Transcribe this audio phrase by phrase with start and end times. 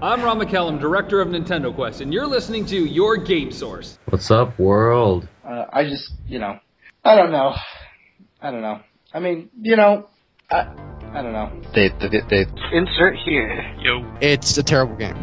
[0.00, 3.98] I'm Rob McCallum, Director of Nintendo Quest, and you're listening to Your Game Source.
[4.10, 5.26] What's up, world?
[5.44, 6.56] Uh, I just, you know,
[7.04, 7.52] I don't know.
[8.40, 8.78] I don't know.
[9.12, 10.08] I mean, you know,
[10.52, 10.68] I,
[11.12, 11.50] I don't know.
[11.74, 13.74] They, they, they, Insert here.
[13.80, 14.08] Yo.
[14.20, 15.16] it's a terrible game.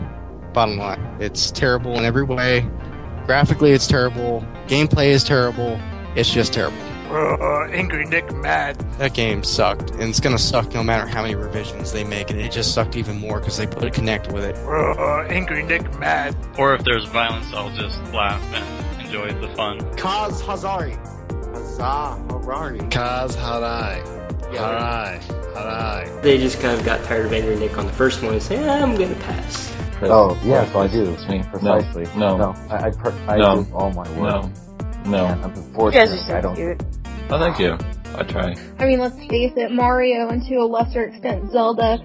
[0.51, 2.67] Bottom line, it's terrible in every way.
[3.26, 4.46] Graphically, it's terrible.
[4.67, 5.79] Gameplay is terrible.
[6.17, 6.78] It's just terrible.
[7.15, 8.77] Uh, Angry Nick mad.
[8.97, 12.39] That game sucked, and it's gonna suck no matter how many revisions they make, and
[12.39, 14.55] it just sucked even more because they put a Kinect with it.
[14.57, 16.35] Uh, Angry Nick mad.
[16.57, 19.79] Or if there's violence, I'll just laugh and enjoy the fun.
[19.95, 20.95] Kaz Hazari.
[21.53, 22.79] Hazah Harari.
[22.79, 24.03] Kaz Harai.
[24.53, 25.21] Harai.
[25.53, 26.21] Harai.
[26.21, 28.57] They just kind of got tired of Angry Nick on the first one and say,
[28.57, 29.73] eh, I'm going to pass.
[30.01, 31.11] Oh, yeah, so I do.
[31.13, 31.43] It's me.
[31.49, 32.05] Precisely.
[32.17, 32.37] No.
[32.37, 33.63] No, I, I, per- I No.
[33.63, 34.45] do all my work.
[34.45, 34.51] No.
[35.05, 35.25] No.
[35.27, 36.55] And You guys unfortunately, are so I don't.
[36.55, 36.84] cute.
[37.29, 37.77] Oh, thank you.
[38.15, 38.55] I try.
[38.79, 41.98] I mean, let's face it, Mario and to a lesser extent Zelda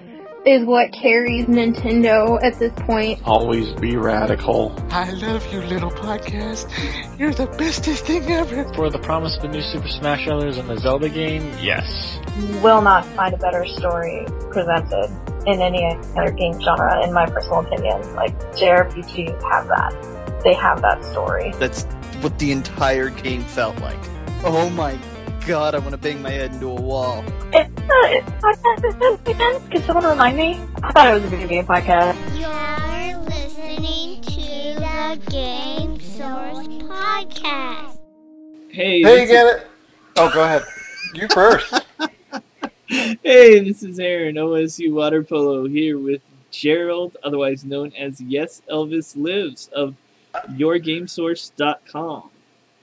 [0.45, 3.19] is what carries Nintendo at this point.
[3.25, 4.75] Always be radical.
[4.89, 6.67] I love you, little podcast.
[7.19, 8.63] You're the bestest thing ever.
[8.73, 10.57] For the promise of a new Super Smash Bros.
[10.57, 12.19] and the Zelda game, yes.
[12.39, 15.11] You will not find a better story presented
[15.45, 18.15] in any other game genre, in my personal opinion.
[18.15, 20.41] Like, JRPGs have that.
[20.43, 21.53] They have that story.
[21.59, 21.83] That's
[22.21, 23.99] what the entire game felt like.
[24.43, 24.97] Oh my
[25.45, 27.23] god, I want to bang my head into a wall.
[27.53, 29.69] It's uh, a podcast again?
[29.69, 30.59] Can someone remind me?
[30.83, 32.15] I thought it was a video game podcast.
[32.39, 37.97] You're listening to the Game Source Podcast.
[38.69, 39.67] Hey, Hey, you get it?
[40.17, 40.63] Oh, go ahead.
[41.13, 41.85] You first.
[42.93, 49.15] Hey, this is Aaron, OSU Water Polo, here with Gerald, otherwise known as Yes Elvis
[49.15, 49.95] Lives of
[50.49, 52.30] YourGameSource.com.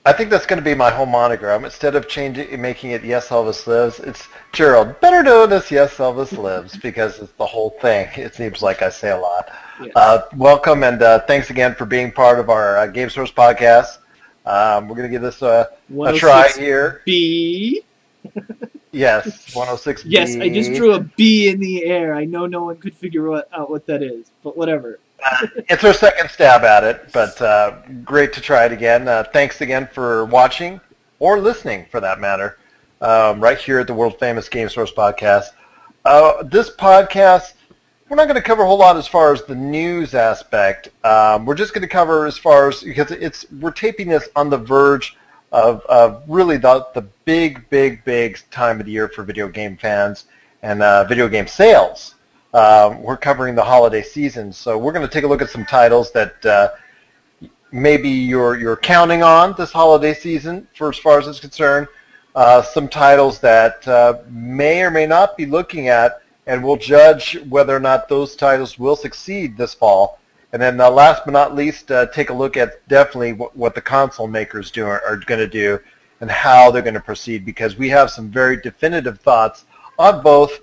[0.09, 1.65] I think that's going to be my whole monogram.
[1.65, 4.99] Instead of changing, making it Yes Elvis Lives, it's Gerald.
[5.01, 8.09] Better known as Yes Elvis Lives because it's the whole thing.
[8.15, 9.51] It seems like I say a lot.
[9.79, 9.91] Yes.
[9.95, 13.99] Uh, welcome and uh, thanks again for being part of our uh, Game Source podcast.
[14.47, 15.69] Um, we're going to give this a,
[16.03, 17.03] a try here.
[17.05, 17.83] B.
[18.91, 20.01] Yes, 106.
[20.01, 20.09] B.
[20.09, 22.15] Yes, I just drew a B in the air.
[22.15, 24.97] I know no one could figure out what that is, but whatever.
[25.67, 29.07] It's our second stab at it, but uh, great to try it again.
[29.07, 30.79] Uh, thanks again for watching
[31.19, 32.57] or listening, for that matter,
[33.01, 35.47] um, right here at the world famous Game Source podcast.
[36.05, 37.53] Uh, this podcast,
[38.07, 40.89] we're not going to cover a whole lot as far as the news aspect.
[41.03, 44.49] Um, we're just going to cover as far as because it's we're taping this on
[44.49, 45.17] the verge
[45.51, 49.77] of, of really the the big, big, big time of the year for video game
[49.77, 50.25] fans
[50.63, 52.15] and uh, video game sales.
[52.53, 55.65] Um, we're covering the holiday season, so we're going to take a look at some
[55.65, 56.69] titles that uh,
[57.71, 61.87] maybe you're you're counting on this holiday season for as far as it's concerned.
[62.35, 67.37] Uh, some titles that uh, may or may not be looking at, and we'll judge
[67.49, 70.19] whether or not those titles will succeed this fall.
[70.51, 73.75] And then uh, last but not least, uh, take a look at definitely what, what
[73.75, 75.79] the console makers do are, are going to do
[76.21, 79.65] and how they're going to proceed because we have some very definitive thoughts
[79.99, 80.59] on both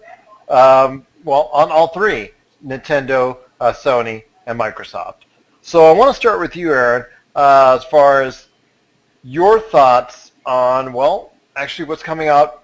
[0.49, 2.31] um, well, on all three,
[2.65, 5.27] Nintendo, uh, Sony, and Microsoft.
[5.61, 7.05] So I want to start with you, Aaron,
[7.35, 8.47] uh, as far as
[9.25, 12.63] your thoughts on, well, actually what's coming out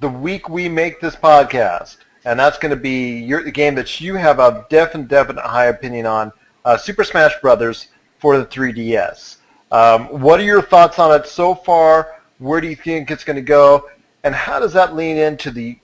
[0.00, 1.98] the week we make this podcast.
[2.24, 5.66] And that's going to be your, the game that you have a definite, definite high
[5.66, 6.32] opinion on,
[6.64, 7.88] uh, Super Smash Brothers
[8.18, 9.36] for the 3DS.
[9.70, 12.16] Um, what are your thoughts on it so far?
[12.38, 13.88] Where do you think it's going to go?
[14.24, 15.78] And how does that lean into the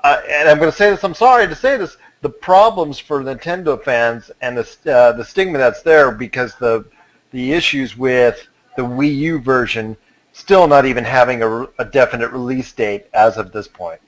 [0.00, 1.04] uh, and I'm going to say this.
[1.04, 1.96] I'm sorry to say this.
[2.20, 6.84] The problems for Nintendo fans and the uh, the stigma that's there because the
[7.30, 9.96] the issues with the Wii U version
[10.32, 14.00] still not even having a, a definite release date as of this point.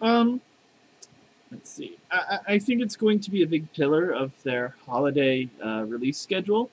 [0.00, 0.40] Um,
[1.50, 1.98] let's see.
[2.10, 6.18] I, I think it's going to be a big pillar of their holiday uh, release
[6.18, 6.70] schedule.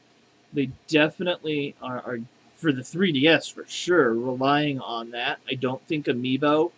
[0.54, 2.20] They definitely are, are,
[2.56, 5.40] for the 3DS for sure, relying on that.
[5.50, 6.72] I don't think Amiibo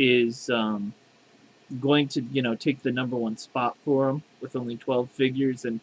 [0.00, 0.94] is um,
[1.80, 5.64] going to, you know, take the number one spot for them with only 12 figures,
[5.66, 5.78] and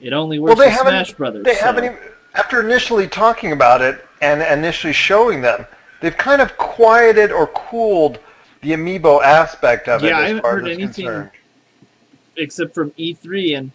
[0.00, 0.92] it only works well, they with haven't.
[1.06, 1.44] Smash Brothers.
[1.44, 1.98] They so- haven't even.
[2.34, 5.66] After initially talking about it and initially showing them,
[6.00, 8.18] they've kind of quieted or cooled
[8.62, 10.06] the amiibo aspect of it.
[10.06, 11.30] Yeah, I haven't far heard as anything concerned.
[12.38, 13.70] except from E3, and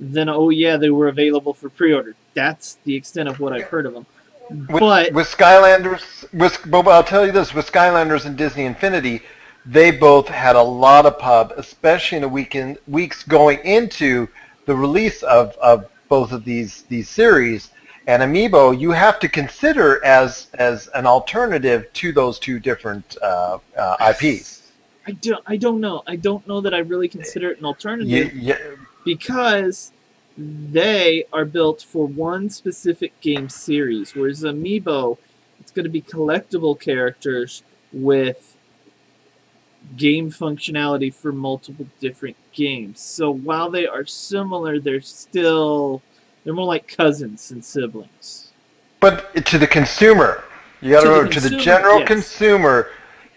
[0.00, 2.16] then oh yeah, they were available for pre-order.
[2.34, 4.06] That's the extent of what I've heard of them.
[4.50, 9.22] With, But with Skylanders, with, but I'll tell you this: with Skylanders and Disney Infinity,
[9.64, 14.28] they both had a lot of pub, especially in the weekend weeks going into
[14.66, 17.70] the release of, of both of these these series.
[18.08, 23.58] And Amiibo, you have to consider as as an alternative to those two different uh,
[23.78, 24.72] uh, IPs.
[25.06, 26.02] I don't, I don't know.
[26.06, 28.08] I don't know that I really consider it an alternative.
[28.08, 29.92] You, you, because
[30.40, 35.18] they are built for one specific game series, whereas Amiibo,
[35.60, 38.56] it's going to be collectible characters with
[39.96, 43.00] game functionality for multiple different games.
[43.00, 46.02] So while they are similar, they're still
[46.44, 48.52] they're more like cousins than siblings.
[49.00, 50.44] But to the consumer,
[50.80, 52.08] you got to To remember, to the general yes.
[52.08, 52.88] consumer,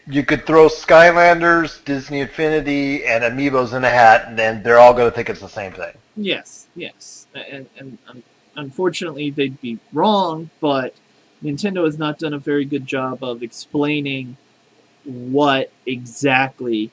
[0.08, 4.94] you could throw Skylanders, Disney Infinity, and Amiibos in a hat, and then they're all
[4.94, 5.94] going to think it's the same thing.
[6.16, 8.24] Yes, yes, and, and um,
[8.56, 10.94] unfortunately they'd be wrong, but
[11.44, 14.38] Nintendo has not done a very good job of explaining
[15.04, 16.92] what exactly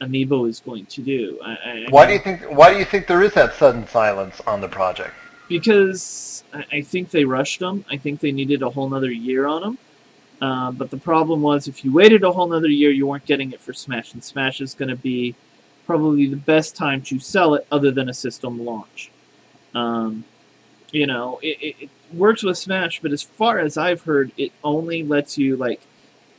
[0.00, 1.38] Amiibo is going to do.
[1.44, 2.42] I, I, Why do you think?
[2.42, 5.14] Why do you think there is that sudden silence on the project?
[5.50, 7.84] because I, I think they rushed them.
[7.90, 9.78] I think they needed a whole nother year on them.
[10.40, 13.52] Uh, but the problem was, if you waited a whole nother year, you weren't getting
[13.52, 15.34] it for Smash, and Smash is going to be
[15.86, 19.10] probably the best time to sell it, other than a system launch.
[19.74, 20.24] Um,
[20.92, 25.02] you know, it, it, works with Smash, but as far as I've heard, it only
[25.02, 25.80] lets you like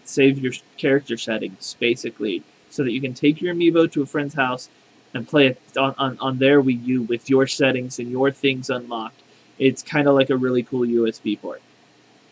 [0.03, 4.33] save your character settings basically, so that you can take your amiibo to a friend's
[4.33, 4.67] house
[5.13, 8.69] and play it on, on, on their Wii U with your settings and your things
[8.69, 9.21] unlocked.
[9.59, 11.61] It's kind of like a really cool USB port.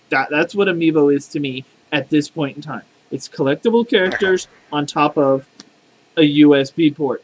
[0.10, 2.84] That that's what Amiibo is to me at this point in time.
[3.12, 5.48] It's collectible characters on top of
[6.18, 7.24] a USB port.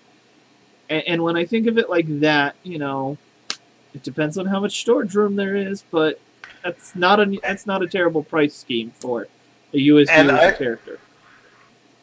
[0.90, 3.18] And, and when I think of it like that, you know,
[3.94, 6.20] it depends on how much storage room there is, but
[6.64, 9.28] that's not a that's not a terrible price scheme for
[9.74, 11.00] a USB with character.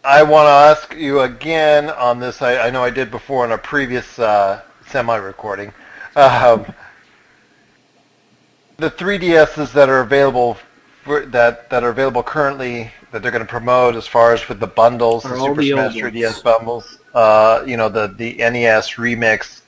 [0.04, 2.42] I want to ask you again on this.
[2.42, 5.72] I, I know I did before in a previous uh, semi-recording.
[6.16, 6.66] Um,
[8.78, 10.58] the 3DSs that are available
[11.06, 14.66] that that are available currently that they're going to promote as far as with the
[14.66, 16.42] bundles, Are the all Super the Smash old 3DS ones.
[16.42, 16.98] bundles.
[17.14, 19.60] Uh, you know the the NES remix,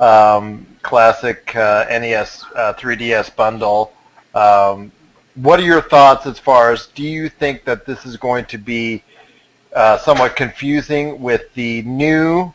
[0.00, 3.92] um, classic uh, NES uh, 3DS bundle.
[4.34, 4.92] Um,
[5.34, 8.58] what are your thoughts as far as do you think that this is going to
[8.58, 9.02] be
[9.74, 12.52] uh, somewhat confusing with the new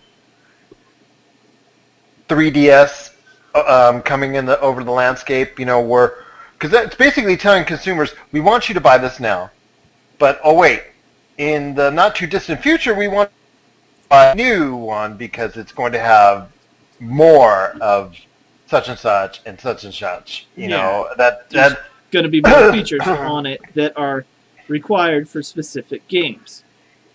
[2.27, 3.13] 3DS
[3.53, 5.59] uh, um, coming in the over the landscape?
[5.59, 6.20] You know, where
[6.61, 9.49] because it's basically telling consumers we want you to buy this now,
[10.19, 10.83] but oh wait,
[11.39, 15.71] in the not too distant future we want to buy a new one because it's
[15.71, 16.51] going to have
[16.99, 18.15] more of
[18.67, 20.45] such and such and such and such.
[20.55, 20.77] You Yeah.
[20.77, 21.81] know that There's that
[22.11, 24.25] going to be more features on it that are
[24.67, 26.63] required for specific games.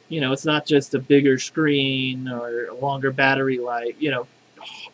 [0.08, 3.94] You know, it's not just a bigger screen or a longer battery life.
[4.00, 4.26] You know,
[4.60, 4.88] h-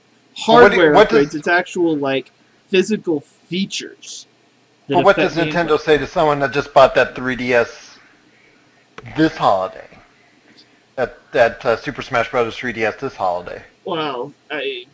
[0.46, 1.34] Well, what do you- hardware does- upgrades.
[1.38, 2.30] It's actual like
[2.68, 4.26] physical features.
[4.88, 7.98] That Well, what does affect Nintendo say to someone that just bought that 3DS
[9.16, 9.86] this holiday?
[10.96, 12.54] That that uh, Super Smash Bros.
[12.56, 13.62] 3DS this holiday.
[13.84, 14.86] Well, I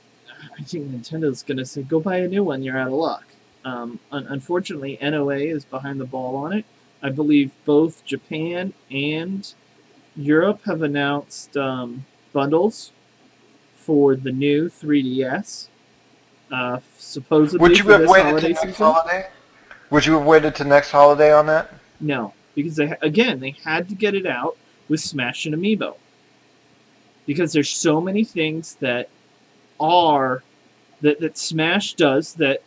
[0.58, 2.62] I think Nintendo's going to say go buy a new one.
[2.62, 3.24] You're out of luck.
[3.64, 6.64] Um, un- unfortunately, NOA is behind the ball on it.
[7.02, 9.52] I believe both Japan and
[10.16, 12.92] Europe have announced um, bundles
[13.76, 15.68] for the new 3DS.
[16.50, 18.74] Uh, supposedly Would you for have this waited to holiday next season.
[18.86, 19.28] holiday?
[19.90, 21.72] Would you have waited to next holiday on that?
[22.00, 24.56] No, because they again they had to get it out
[24.88, 25.96] with Smash and Amiibo.
[27.26, 29.08] Because there's so many things that
[29.80, 30.42] are
[31.00, 32.62] that that Smash does that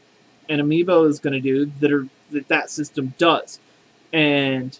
[0.50, 3.60] an Amiibo is going to do that are that that system does.
[4.12, 4.78] And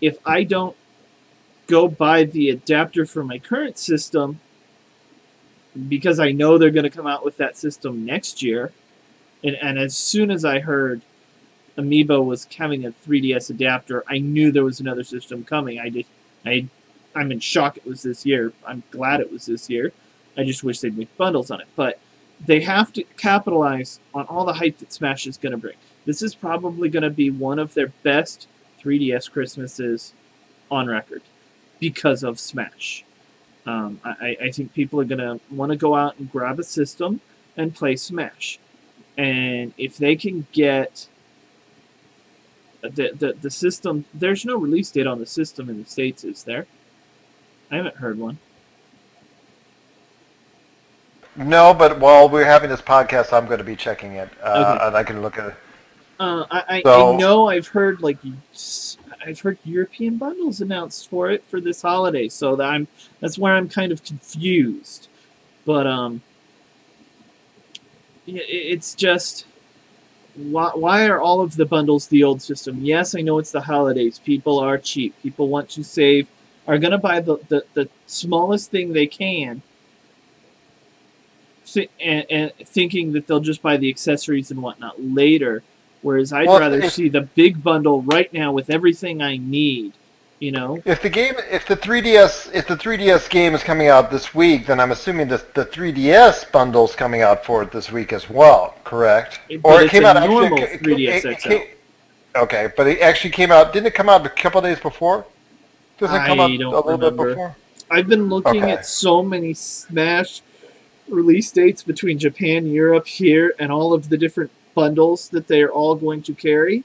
[0.00, 0.76] if I don't
[1.66, 4.40] go buy the adapter for my current system
[5.88, 8.70] because I know they're going to come out with that system next year,
[9.42, 11.02] and, and as soon as I heard
[11.76, 15.78] Amiibo was having a 3DS adapter, I knew there was another system coming.
[15.78, 16.08] I just,
[16.46, 16.68] I,
[17.14, 18.52] I'm in shock it was this year.
[18.66, 19.92] I'm glad it was this year.
[20.36, 21.66] I just wish they'd make bundles on it.
[21.76, 21.98] But
[22.44, 25.76] they have to capitalize on all the hype that Smash is going to bring.
[26.04, 28.48] This is probably going to be one of their best
[28.82, 30.12] 3DS Christmases
[30.70, 31.22] on record
[31.80, 33.04] because of Smash.
[33.66, 36.64] Um, I, I think people are going to want to go out and grab a
[36.64, 37.20] system
[37.56, 38.58] and play Smash.
[39.16, 41.08] And if they can get
[42.88, 46.44] the, the, the system, there's no release date on the system in the States, is
[46.44, 46.66] there?
[47.70, 48.38] I haven't heard one.
[51.36, 54.86] No, but while we're having this podcast, I'm going to be checking it, uh, Okay.
[54.86, 55.54] and I can look at it.
[56.20, 58.18] Uh, I, I, So- I know I've heard like
[59.26, 62.86] I've heard European bundles announced for it for this holiday, so that I'm
[63.18, 65.08] that's where I'm kind of confused.
[65.66, 66.22] But um,
[68.28, 69.46] it's just
[70.36, 72.78] why why are all of the bundles the old system?
[72.82, 74.18] Yes, I know it's the holidays.
[74.18, 75.14] People are cheap.
[75.22, 76.28] People want to save.
[76.66, 79.62] Are gonna buy the, the, the smallest thing they can
[82.00, 85.62] and, and thinking that they'll just buy the accessories and whatnot later.
[86.02, 86.88] Whereas I'd Well, rather eh.
[86.88, 89.94] see the big bundle right now with everything I need.
[90.44, 94.10] You know, If the game, if the 3DS, if the 3DS game is coming out
[94.10, 98.12] this week, then I'm assuming that the 3DS bundle's coming out for it this week
[98.12, 99.40] as well, correct?
[99.62, 101.62] But it's a actually- normal it- it- 3DS it came-
[102.36, 103.72] okay, but it actually came out.
[103.72, 105.24] Didn't it come out a couple days before?
[105.98, 107.28] Doesn't it come I out don't a little bit remember.
[107.30, 107.56] before?
[107.90, 108.72] I've been looking Okay.
[108.72, 110.42] at so many Smash
[111.08, 115.94] release dates between Japan, Europe, here, and all of the different bundles that they're all
[115.94, 116.84] going to carry,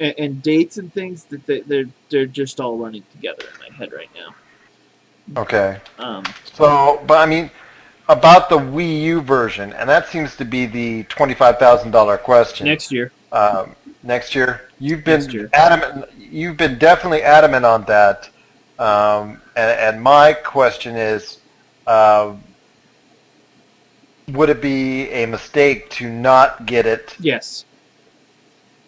[0.00, 3.76] and, and dates and things that they, they're they're just all running together in my
[3.76, 4.34] head right now.
[5.40, 5.80] Okay.
[5.98, 7.50] Um, So, but I mean,
[8.08, 12.66] about the Wii U version, and that seems to be the twenty-five thousand dollar question.
[12.66, 14.68] next year, um, next year.
[14.78, 15.48] You've been year.
[15.54, 16.10] adamant.
[16.18, 18.28] You've been definitely adamant on that.
[18.78, 21.38] Um, and, and my question is,
[21.86, 22.34] uh,
[24.32, 27.14] would it be a mistake to not get it?
[27.20, 27.64] yes,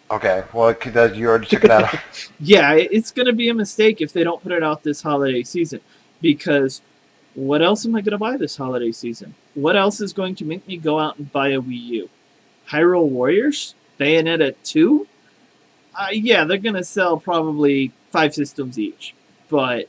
[0.09, 0.43] Okay.
[0.53, 1.93] Well, that, you already took it out.
[2.39, 5.43] yeah, it's going to be a mistake if they don't put it out this holiday
[5.43, 5.81] season,
[6.21, 6.81] because
[7.33, 9.35] what else am I going to buy this holiday season?
[9.53, 12.09] What else is going to make me go out and buy a Wii U?
[12.69, 15.07] Hyrule Warriors, Bayonetta two.
[15.97, 19.13] Uh, yeah, they're going to sell probably five systems each,
[19.49, 19.87] but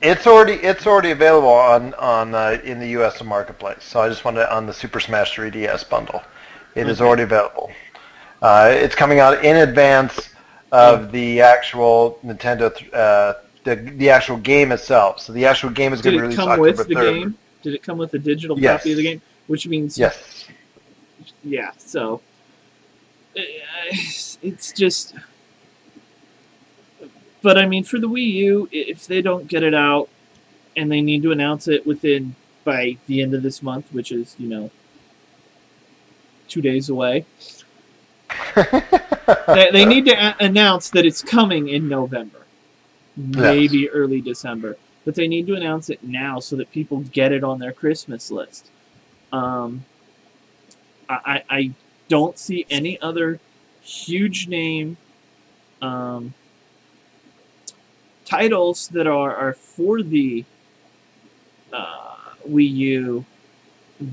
[0.00, 3.22] It's already it's already available on on uh, in the U.S.
[3.22, 3.82] marketplace.
[3.84, 6.22] So I just wanted on the Super Smash 3DS bundle.
[6.74, 7.06] It is Okay.
[7.08, 7.70] already available.
[8.42, 10.28] Uh, it's coming out in advance
[10.72, 13.34] of the actual Nintendo th- uh,
[13.64, 15.20] the the actual game itself.
[15.20, 17.14] So the actual game is going to be released come October with the 3rd.
[17.20, 17.38] game?
[17.62, 18.80] Did it come with a digital Yes.
[18.80, 19.22] copy of the game?
[19.46, 20.46] Which means Yes.
[21.44, 21.70] yeah.
[21.78, 22.20] So
[23.38, 23.40] uh,
[24.42, 25.14] it's just.
[27.42, 30.08] But I mean, for the Wii U, if they don't get it out,
[30.76, 32.34] and they need to announce it within
[32.64, 34.70] by the end of this month, which is you know
[36.48, 37.24] two days away,
[39.46, 42.40] they, they need to a- announce that it's coming in November,
[43.16, 44.76] maybe early December.
[45.04, 48.30] But they need to announce it now so that people get it on their Christmas
[48.30, 48.70] list.
[49.32, 49.84] Um,
[51.08, 51.70] I, I I
[52.08, 53.40] don't see any other
[53.82, 54.96] huge name
[55.80, 56.34] um,
[58.24, 60.44] titles that are, are for the
[61.72, 62.14] uh,
[62.48, 63.24] Wii U.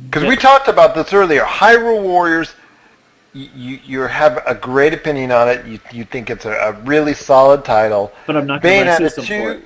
[0.05, 1.43] Because we talked about this earlier.
[1.43, 2.53] Hyrule Warriors,
[3.33, 5.65] you, you, have a great opinion on it.
[5.65, 8.11] You, you think it's a, a really solid title.
[8.25, 9.63] But I'm not going to buy a Bayonetta system 2, for it.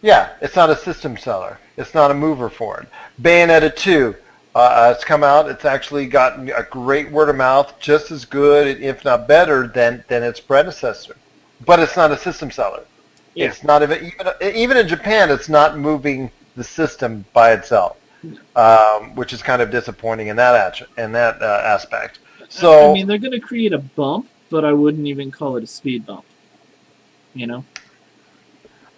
[0.00, 1.58] Yeah, it's not a system seller.
[1.76, 2.88] It's not a mover for it.
[3.20, 4.14] Bayonetta 2,
[4.54, 5.48] uh, uh, it's come out.
[5.48, 10.04] It's actually gotten a great word of mouth, just as good, if not better, than,
[10.08, 11.16] than its predecessor.
[11.64, 12.84] But it's not a system seller.
[13.34, 13.46] Yeah.
[13.46, 15.30] It's not even, even even in Japan.
[15.30, 17.96] It's not moving the system by itself,
[18.56, 22.18] um, which is kind of disappointing in that act- in that uh, aspect.
[22.52, 25.64] So I mean, they're going to create a bump, but I wouldn't even call it
[25.64, 26.24] a speed bump.
[27.34, 27.64] You know?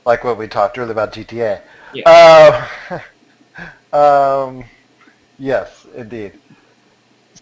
[0.05, 1.61] like what we talked earlier about GTA.
[1.93, 2.69] Yeah.
[3.93, 4.65] Uh, um,
[5.39, 6.33] yes, indeed.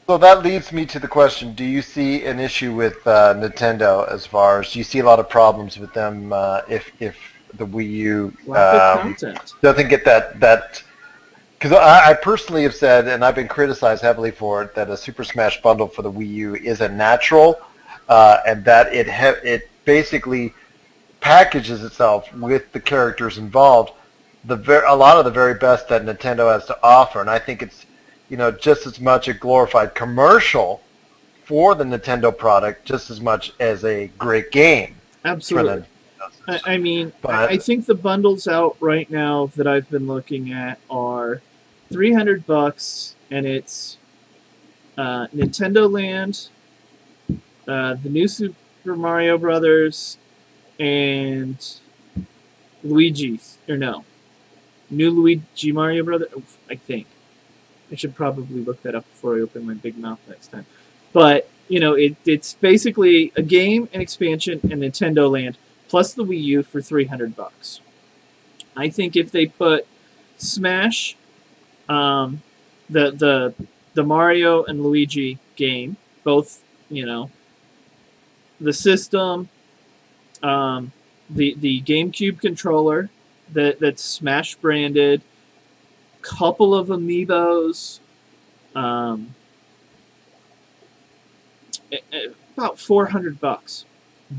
[0.07, 4.11] So that leads me to the question: Do you see an issue with uh, Nintendo
[4.11, 7.17] as far as do you see a lot of problems with them uh, if if
[7.55, 9.17] the Wii U um,
[9.63, 10.83] doesn't get that that?
[11.63, 14.97] Because I, I personally have said, and I've been criticized heavily for it, that a
[14.97, 17.61] Super Smash bundle for the Wii U is a natural,
[18.09, 20.55] uh, and that it ha- it basically
[21.21, 23.93] packages itself with the characters involved,
[24.45, 27.39] the ver- a lot of the very best that Nintendo has to offer, and I
[27.39, 27.87] think it's
[28.29, 30.83] you know just as much a glorified commercial
[31.45, 34.97] for the Nintendo product, just as much as a great game.
[35.25, 35.85] Absolutely.
[36.49, 40.81] I, mean, But- I think the bundles out right now that I've been looking at
[40.91, 41.41] are
[41.93, 43.99] 300 bucks, and it's
[44.97, 46.49] uh, Nintendo Land,
[47.69, 48.57] uh, the new Super
[48.97, 50.19] Mario Brothers,
[50.81, 51.57] and
[52.83, 54.05] Luigi's or no,
[54.91, 56.27] new Luigi Mario Brother.
[56.69, 57.07] I think
[57.91, 60.67] I should probably look that up before I open my big mouth next time.
[61.13, 65.59] But you know, it, it's basically a game, an expansion, and Nintendo Land
[65.89, 67.83] plus the Wii U for 300 bucks.
[68.75, 69.87] I think if they put
[70.39, 71.17] Smash,
[71.89, 72.43] um,
[72.89, 73.55] the the
[73.95, 77.31] the Mario and Luigi game, both you know,
[78.61, 79.49] the system,
[80.43, 80.93] um,
[81.31, 83.11] the the GameCube controller
[83.53, 85.23] that that's Smash branded,
[86.23, 88.01] couple of amiibos,
[88.75, 89.35] um,
[92.57, 93.85] about 400 bucks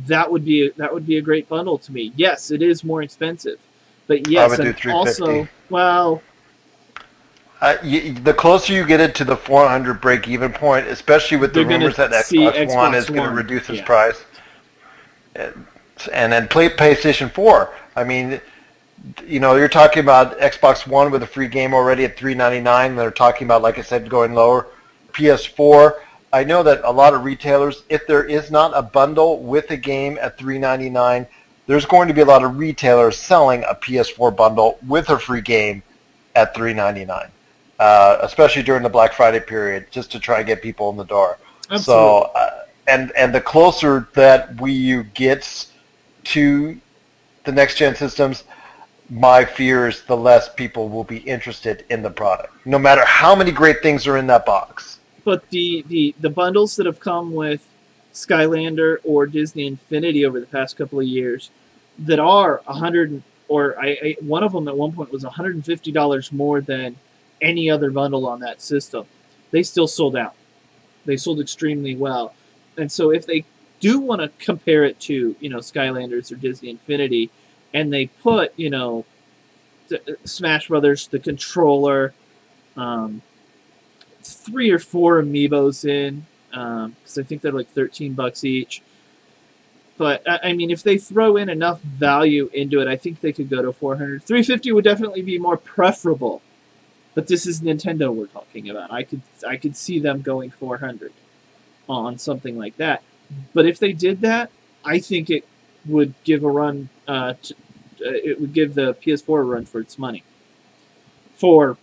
[0.08, 2.12] that would be that would be a great bundle to me.
[2.16, 3.60] Yes, it is more expensive,
[4.08, 6.22] but yes, and also well,
[7.64, 11.64] Uh, you, the closer you get it to the 400 break-even point, especially with the
[11.64, 13.86] They're rumors that see Xbox, One is going to reduce its yeah.
[13.86, 14.26] price,
[15.34, 15.66] and,
[16.12, 17.74] and then play PlayStation 4.
[17.96, 18.42] I mean,
[19.26, 22.98] you know, you're talking about Xbox One with a free game already at 3.99.
[22.98, 24.68] They're talking about, like I said, going lower.
[25.14, 25.94] PS4.
[26.34, 29.78] I know that a lot of retailers, if there is not a bundle with a
[29.78, 31.28] game at 3.99,
[31.68, 35.40] there's going to be a lot of retailers selling a PS4 bundle with a free
[35.40, 35.82] game
[36.36, 37.30] at 3.99,
[37.80, 41.06] uh, especially during the Black Friday period, just to try and get people in the
[41.06, 41.38] door.
[41.72, 41.82] Absolutely.
[41.82, 45.72] So, uh, and and the closer that Wii U gets
[46.26, 46.80] to
[47.46, 48.44] the next gen systems,
[49.10, 53.36] my fear is the less people will be interested in the product, no matter how
[53.36, 55.00] many great things are in that box.
[55.24, 57.66] but the, the the bundles that have come with
[58.14, 61.50] Skylander or Disney Infinity over the past couple of years
[61.98, 65.56] that are a hundred or I, I one of them at one point was hundred
[65.56, 66.96] and fifty dollars more than
[67.44, 69.06] any other bundle on that system.
[69.52, 70.34] They still sold out.
[71.06, 72.34] They sold extremely well,
[72.78, 73.46] and so if they
[73.80, 77.30] do want to compare it to you know Skylanders or Disney Infinity,
[77.74, 79.06] and they put you know
[79.90, 82.14] the- Smash Brothers the controller.
[82.76, 83.22] Um,
[84.24, 88.82] three or four amiibos in because I think they're like thirteen bucks each.
[89.98, 93.50] But I mean, if they throw in enough value into it, I think they could
[93.50, 94.24] go to 400.
[94.24, 96.42] 350 would definitely be more preferable.
[97.16, 98.92] But this is Nintendo we're talking about.
[98.92, 101.14] I could I could see them going 400
[101.88, 103.04] on something like that.
[103.54, 104.52] But if they did that,
[104.84, 105.48] I think it
[105.86, 106.90] would give a run.
[107.08, 110.24] Uh, to, uh, it would give the PS4 a run for its money
[111.36, 111.78] for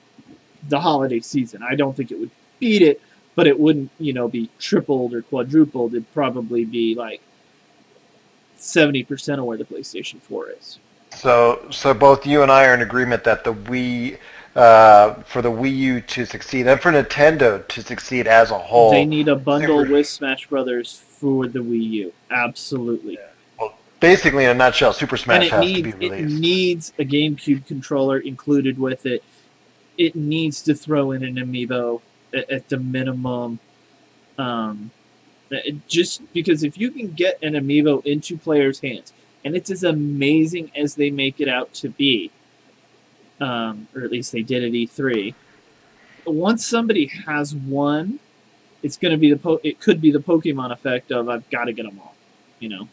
[0.68, 1.62] the holiday season.
[1.62, 3.00] I don't think it would beat it,
[3.34, 5.92] but it wouldn't, you know, be tripled or quadrupled.
[5.92, 7.22] It'd probably be like
[8.56, 10.78] seventy percent of where the PlayStation Four is.
[11.16, 14.18] So, so both you and I are in agreement that the Wii,
[14.56, 18.90] uh, for the Wii U to succeed, and for Nintendo to succeed as a whole,
[18.90, 22.12] They need a bundle with Smash Brothers for the Wii U.
[22.30, 23.18] Absolutely.
[23.58, 26.36] Well, basically in a nutshell, Super Smash has needs to be released.
[26.36, 29.22] it needs a GameCube controller included with it.
[29.96, 32.00] It needs to throw in an amiibo
[32.32, 33.60] at, at the minimum.
[34.38, 34.90] Um,
[35.88, 39.12] just because if you can get an amiibo into players' hands,
[39.44, 42.30] and it's as amazing as they make it out to be,
[43.40, 45.34] um, or at least they did at E3.
[46.26, 48.20] Once somebody has one,
[48.82, 51.64] it's going to be the po- it could be the Pokemon effect of I've got
[51.64, 52.14] to get them all,
[52.58, 52.88] you know.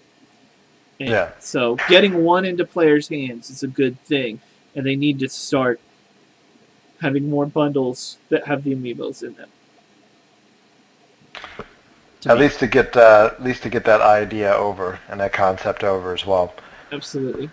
[1.00, 1.32] And Yeah.
[1.40, 4.40] So getting one into players' hands is a good thing,
[4.76, 5.80] and they need to start
[7.02, 9.50] having more bundles that have the amiibos in them.
[12.26, 15.84] At least to get uh, at least to get that idea over and that concept
[15.84, 16.54] over as well.
[16.92, 17.50] Absolutely.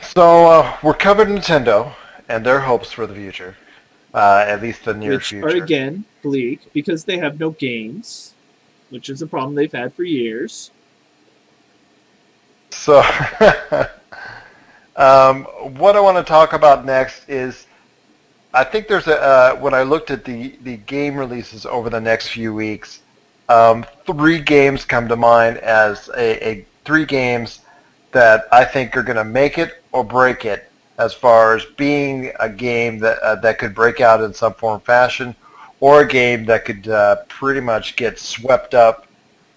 [0.00, 1.94] So uh, we're covered Nintendo
[2.32, 3.56] and their hopes for the future,
[4.14, 5.46] uh, at least the near which future.
[5.46, 8.34] are again bleak because they have no games,
[8.88, 10.70] which is a problem they've had for years.
[12.70, 13.00] So,
[14.96, 15.44] um,
[15.78, 17.66] what I want to talk about next is,
[18.54, 22.00] I think there's a uh, when I looked at the the game releases over the
[22.00, 23.02] next few weeks,
[23.50, 27.60] um, three games come to mind as a, a three games
[28.12, 30.71] that I think are going to make it or break it
[31.02, 34.76] as far as being a game that uh, that could break out in some form
[34.76, 35.34] or fashion,
[35.80, 39.06] or a game that could uh, pretty much get swept up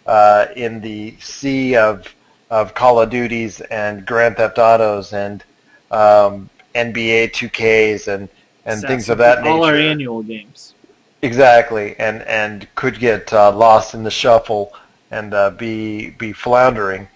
[0.08, 2.14] uh, in the sea of
[2.50, 5.44] of Call of Duties and Grand Theft Autos and
[5.92, 8.28] um, NBA 2Ks and
[8.66, 9.52] and things of that nature.
[9.52, 10.74] All our annual games.
[11.22, 14.74] Exactly, and and could get uh, lost in the shuffle
[15.12, 17.08] and uh, be be floundering.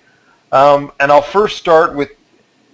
[0.51, 2.09] Um, and I'll first start with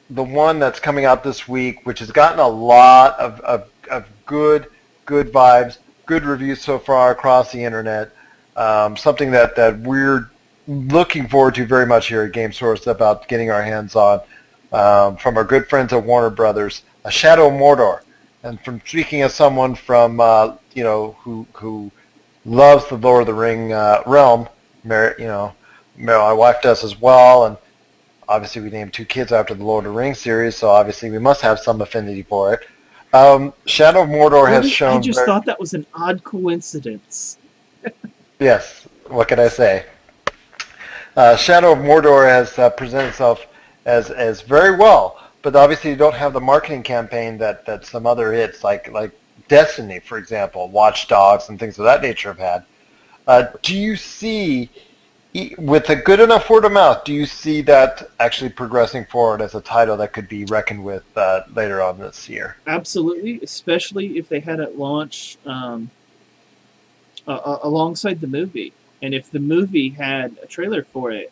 [0.09, 4.05] the one that's coming out this week, which has gotten a lot of, of, of
[4.25, 4.67] good
[5.05, 8.11] good vibes, good reviews so far across the internet.
[8.55, 10.29] Um, something that, that we're
[10.67, 14.21] looking forward to very much here at Game Source about getting our hands on
[14.71, 18.01] um, from our good friends at Warner Brothers, A Shadow of Mordor.
[18.43, 21.91] And from speaking as someone from uh, you know who who
[22.45, 24.47] loves the Lord of the Ring uh, realm,
[24.83, 25.55] Mar- you know,
[25.97, 27.57] Mar- my wife does as well, and
[28.27, 31.19] obviously we named two kids after the Lord of the Rings series, so obviously we
[31.19, 32.67] must have some affinity for it.
[33.13, 34.97] Um, Shadow of Mordor has shown.
[34.97, 37.37] I just very- thought that was an odd coincidence.
[38.39, 38.87] Yes.
[39.07, 39.85] What can I say?
[41.15, 43.45] Uh, Shadow of Mordor has uh, presented itself
[43.85, 48.05] as as very well, but obviously you don't have the marketing campaign that, that some
[48.05, 49.11] other hits like like
[49.47, 52.65] Destiny, for example, Watch Dogs, and things of that nature have had.
[53.27, 54.69] Uh, do you see
[55.57, 59.53] with a good enough word of mouth, do you see that actually progressing forward as
[59.53, 62.55] a title that could be reckoned with uh, later on this year?
[62.67, 65.89] Absolutely, especially if they had it launch um,
[67.27, 68.71] a- alongside the movie,
[69.01, 71.31] and if the movie had a trailer for it,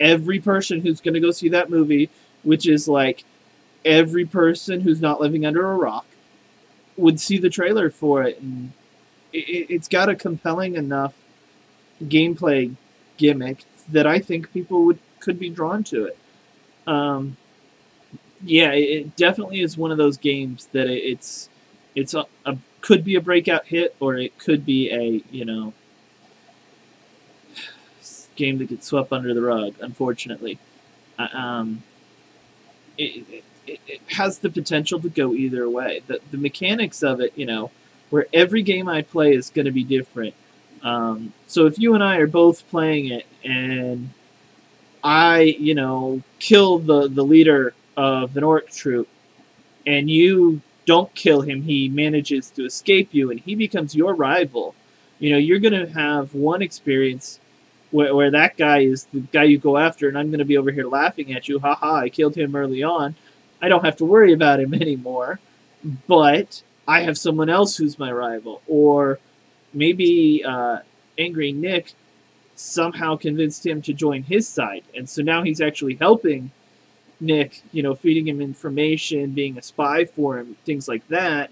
[0.00, 2.10] every person who's going to go see that movie,
[2.42, 3.22] which is like
[3.84, 6.06] every person who's not living under a rock,
[6.96, 8.72] would see the trailer for it, and
[9.32, 11.14] it- it's got a compelling enough
[12.02, 12.74] gameplay
[13.20, 13.58] gimmick
[13.92, 16.18] that I think people would could be drawn to it.
[16.86, 17.36] Um,
[18.42, 21.48] yeah, it, it definitely is one of those games that it, it's
[21.94, 25.74] it's a, a could be a breakout hit or it could be a you know
[28.36, 29.74] game that gets swept under the rug.
[29.80, 30.58] Unfortunately,
[31.18, 31.84] Uh, um,
[32.98, 36.02] it, it, it has the potential to go either way.
[36.06, 37.70] The the mechanics of it, you know,
[38.10, 40.34] where every game I play is going to be different.
[40.82, 44.10] Um, so if you and I are both playing it and
[45.02, 49.08] I, you know, kill the, the leader of an orc troop
[49.86, 54.74] and you don't kill him, he manages to escape you and he becomes your rival.
[55.18, 57.40] You know, you're going to have one experience
[57.90, 60.56] where, where that guy is the guy you go after and I'm going to be
[60.56, 61.58] over here laughing at you.
[61.58, 63.14] Haha, I killed him early on.
[63.60, 65.40] I don't have to worry about him anymore.
[66.06, 68.62] But I have someone else who's my rival.
[68.66, 69.18] Or
[69.72, 70.78] maybe uh,
[71.18, 71.92] Angry Nick
[72.56, 76.50] somehow convinced him to join his side, and so now he's actually helping
[77.20, 77.62] Nick.
[77.72, 81.50] You know, feeding him information, being a spy for him, things like that.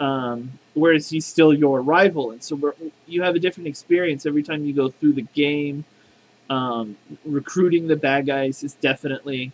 [0.00, 2.74] Um, whereas he's still your rival, and so
[3.06, 5.84] you have a different experience every time you go through the game.
[6.50, 6.96] Um,
[7.26, 9.52] recruiting the bad guys is definitely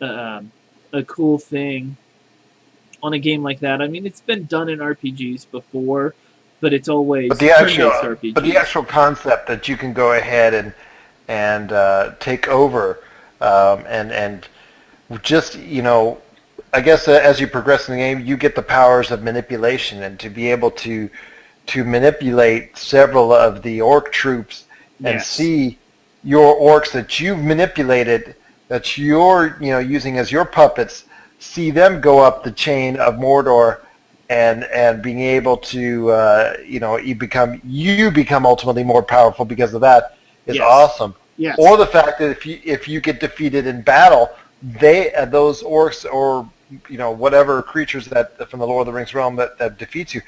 [0.00, 0.52] um,
[0.92, 1.96] a cool thing
[3.02, 3.82] on a game like that.
[3.82, 6.14] I mean, it's been done in RPGs before,
[6.64, 10.14] but it's always But the actual, turn-based but the actual concept that you can go
[10.14, 10.72] ahead and
[11.28, 13.00] and uh, take over
[13.42, 14.48] um, and and
[15.20, 16.22] just you know,
[16.72, 20.04] I guess uh, as you progress in the game, you get the powers of manipulation
[20.04, 21.10] and to be able to
[21.66, 24.64] to manipulate several of the orc troops
[25.04, 25.28] and Yes.
[25.28, 25.76] see
[26.22, 28.36] your orcs that you've manipulated
[28.68, 31.04] that you're you know using as your puppets
[31.38, 33.80] see them go up the chain of Mordor
[34.30, 39.44] and and being able to uh, you know you become you become ultimately more powerful
[39.44, 40.66] because of that is Yes.
[40.66, 41.14] awesome.
[41.36, 41.56] Yes.
[41.58, 44.30] Or the fact that if you if you get defeated in battle,
[44.62, 46.48] they uh, those orcs or
[46.88, 50.14] you know whatever creatures that from the Lord of the Rings realm that, that defeats
[50.14, 50.22] you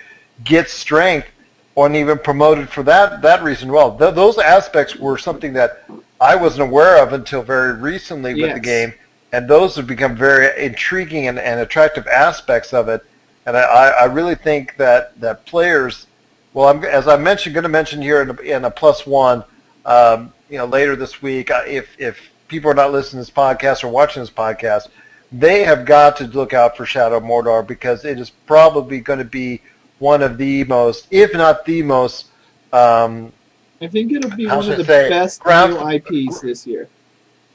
[0.45, 1.29] get strength
[1.75, 3.71] or even promoted for that that reason.
[3.71, 5.85] Well, th- those aspects were something that
[6.21, 8.93] I wasn't aware of until very recently with the game,
[9.33, 13.03] and those have become very intriguing and, and attractive aspects of it.
[13.47, 16.07] And I, I really think that that players,
[16.53, 19.45] well, I'm, as I mentioned, going to mention here in a, in a plus one,
[19.85, 23.37] um, you know, later this week, uh, if if people are not listening to this
[23.37, 24.89] podcast or watching this podcast,
[25.33, 29.25] they have got to look out for Shadow Mordor because it is probably going to
[29.25, 29.63] be
[29.99, 32.27] one of the most, if not the most,
[32.73, 33.33] um,
[33.81, 36.89] I think it'll be one of the say, best ground- new IPs this year.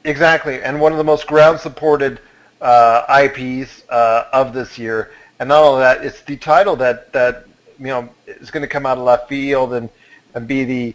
[0.04, 2.20] Exactly, and one of the most ground-supported
[2.60, 5.12] uh, IPs uh, of this year.
[5.42, 8.86] And not only that, it's the title that that you know is going to come
[8.86, 9.90] out of left field and
[10.34, 10.94] and be the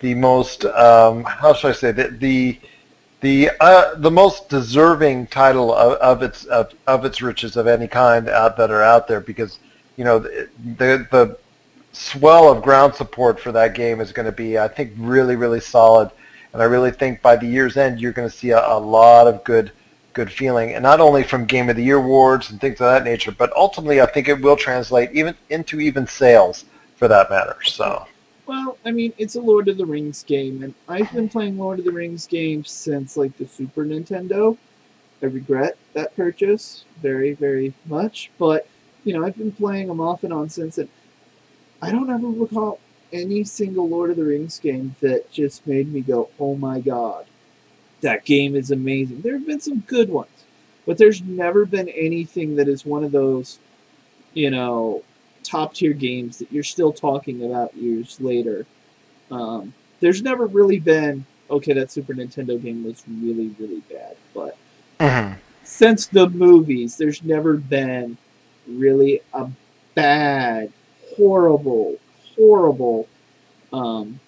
[0.00, 2.60] the most um, how should I say the the
[3.22, 7.88] the uh, the most deserving title of, of its of, of its riches of any
[7.88, 9.60] kind out that are out there because
[9.96, 11.38] you know the the, the
[11.94, 15.60] swell of ground support for that game is going to be I think really really
[15.60, 16.10] solid.
[16.52, 19.26] And I really think by the year's end you're going to see a, a lot
[19.26, 19.72] of good
[20.16, 23.04] good feeling and not only from game of the year awards and things of that
[23.04, 26.64] nature but ultimately I think it will translate even into even sales
[26.96, 28.06] for that matter so
[28.46, 31.80] Well, I mean, it's a Lord of the Rings game, and I've been playing Lord
[31.80, 34.56] of the Rings games since like the Super Nintendo.
[35.20, 38.68] I regret that purchase very, very much, but
[39.04, 40.88] you know, I've been playing them off and on since, and
[41.82, 42.78] I don't ever recall
[43.12, 47.26] any single Lord of the Rings game that just made me go, "Oh my god,
[48.00, 50.44] that game is amazing." There have been some good ones,
[50.86, 53.58] but there's never been anything that is one of those,
[54.34, 55.02] you know,
[55.42, 58.66] top tier games that you're still talking about years later.
[59.30, 61.72] Um, there's never really been okay.
[61.72, 64.56] That Super Nintendo game was really really bad, but
[65.66, 68.16] since the movies, there's never been
[68.66, 69.48] really a
[69.94, 70.72] bad,
[71.16, 71.96] horrible,
[72.36, 73.08] horrible
[73.72, 74.20] um,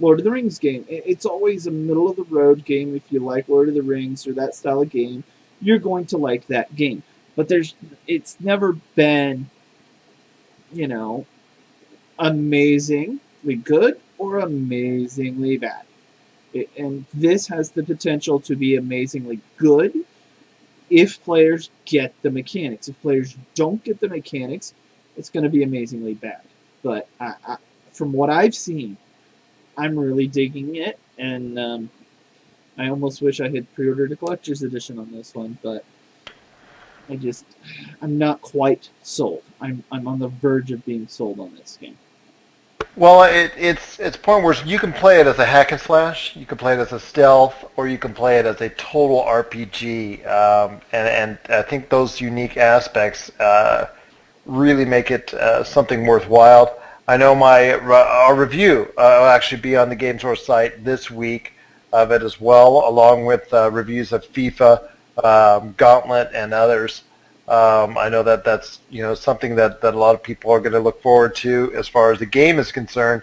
[0.00, 0.84] Lord of the Rings game.
[0.88, 2.96] It's always a middle of the road game.
[2.96, 5.24] If you like Lord of the Rings or that style of game,
[5.60, 7.02] you're going to like that game.
[7.36, 7.74] But there's,
[8.06, 9.50] it's never been,
[10.72, 11.26] you know,
[12.18, 13.20] amazingly
[13.62, 15.84] good or amazingly bad.
[16.52, 19.94] It, and this has the potential to be amazingly good
[20.88, 22.88] if players get the mechanics.
[22.88, 24.74] If players don't get the mechanics,
[25.16, 26.40] it's going to be amazingly bad.
[26.82, 27.56] But I, I,
[27.92, 28.96] from what I've seen,
[29.76, 31.90] I'm really digging it, and um,
[32.78, 35.84] I almost wish I had pre-ordered a collector's edition on this one, but
[37.08, 37.44] I just
[38.00, 39.42] I'm not quite sold.
[39.60, 41.98] I'm I'm on the verge of being sold on this game.
[42.96, 46.34] Well, it, it's it's point where you can play it as a hack and slash,
[46.36, 49.22] you can play it as a stealth, or you can play it as a total
[49.22, 50.26] RPG.
[50.26, 53.88] Um, and and I think those unique aspects uh,
[54.46, 56.79] really make it uh, something worthwhile.
[57.08, 61.10] I know my our review uh, will actually be on the Game Source site this
[61.10, 61.54] week
[61.92, 64.88] of it as well, along with uh, reviews of FIFA,
[65.24, 67.02] um, Gauntlet, and others.
[67.48, 70.60] Um, I know that that's you know something that, that a lot of people are
[70.60, 73.22] going to look forward to as far as the game is concerned.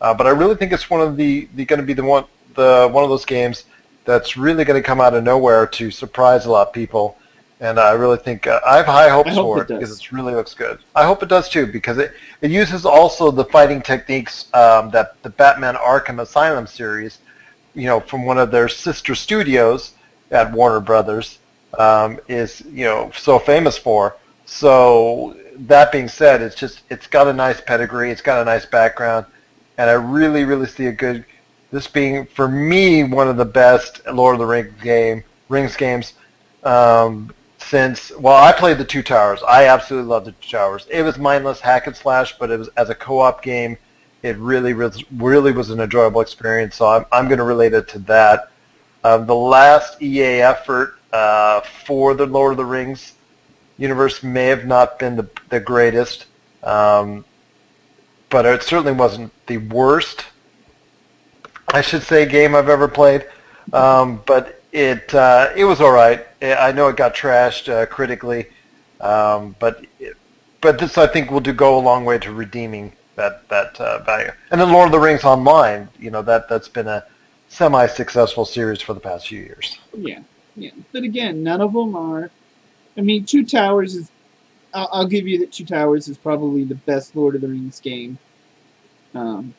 [0.00, 2.24] Uh, but I really think it's one of the, the going to be the one
[2.54, 3.64] the one of those games
[4.04, 7.17] that's really going to come out of nowhere to surprise a lot of people.
[7.60, 10.12] And I really think uh, I have high hopes hope for it it, because it
[10.12, 10.78] really looks good.
[10.94, 15.20] I hope it does too because it, it uses also the fighting techniques um, that
[15.22, 17.18] the Batman Arkham Asylum series,
[17.74, 19.94] you know, from one of their sister studios
[20.30, 21.40] at Warner Brothers,
[21.78, 24.16] um, is you know so famous for.
[24.46, 28.66] So that being said, it's just it's got a nice pedigree, it's got a nice
[28.66, 29.26] background,
[29.78, 31.24] and I really really see a good.
[31.70, 36.14] This being for me one of the best Lord of the Rings game Rings games
[36.64, 37.30] um,
[37.68, 39.42] since well I played the Two Towers.
[39.42, 40.86] I absolutely loved the Two Towers.
[40.90, 43.76] It was mindless hack and slash, but it was as a co-op game.
[44.22, 46.76] It really was really was an enjoyable experience.
[46.76, 48.50] So I'm I'm going to relate it to that.
[49.04, 53.14] Um, the last EA effort uh, for the Lord of the Rings
[53.76, 56.26] universe may have not been the the greatest,
[56.62, 57.24] um,
[58.30, 60.24] but it certainly wasn't the worst.
[61.68, 63.26] I should say game I've ever played,
[63.74, 66.24] um, but it uh, it was all right.
[66.40, 68.46] I know it got trashed uh, critically,
[69.00, 69.84] um, but
[70.60, 74.02] but this I think will do go a long way to redeeming that that uh,
[74.04, 74.30] value.
[74.50, 77.04] And then Lord of the Rings Online, you know that that's been a
[77.48, 79.78] semi-successful series for the past few years.
[79.96, 80.20] Yeah,
[80.54, 80.70] yeah.
[80.92, 82.30] But again, none of them are.
[82.96, 84.10] I mean, Two Towers is.
[84.72, 87.80] I'll, I'll give you that Two Towers is probably the best Lord of the Rings
[87.80, 88.18] game
[89.14, 89.54] um,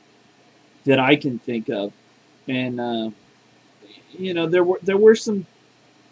[0.85, 1.91] that I can think of,
[2.47, 3.09] and uh,
[4.19, 5.45] you know there were there were some.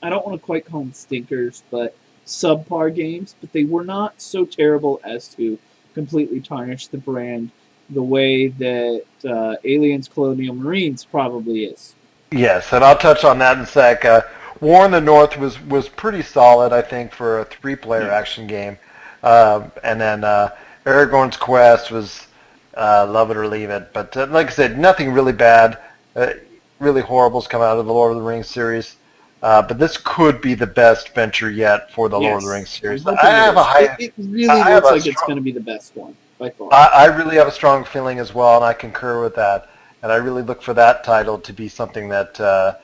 [0.02, 4.22] I don't want to quite call them stinkers, but subpar games, but they were not
[4.22, 5.58] so terrible as to
[5.94, 7.50] completely tarnish the brand
[7.90, 11.96] the way that uh, Aliens Colonial Marines probably is.
[12.32, 14.04] Yes, and I'll touch on that in a sec.
[14.06, 14.22] Uh,
[14.60, 18.78] War in the North was, was pretty solid, I think, for a three-player action game.
[19.24, 22.28] Um, and then uh, Aragorn's Quest was
[22.76, 23.94] uh, love it or leave it.
[23.94, 25.78] But uh, like I said, nothing really bad,
[26.16, 26.34] uh,
[26.80, 28.96] really horrible horrible's come out of the Lord of the Rings series.
[29.42, 32.70] Uh, but this could be the best venture yet for the Lord of the Rings
[32.70, 33.06] series.
[33.06, 33.96] I have a high.
[34.00, 36.50] It, it really I looks like it's strong- going to be the best one by
[36.50, 36.74] far.
[36.74, 39.70] I, I really have a strong feeling as well, and I concur with that.
[40.02, 42.76] And I really look for that title to be something that uh,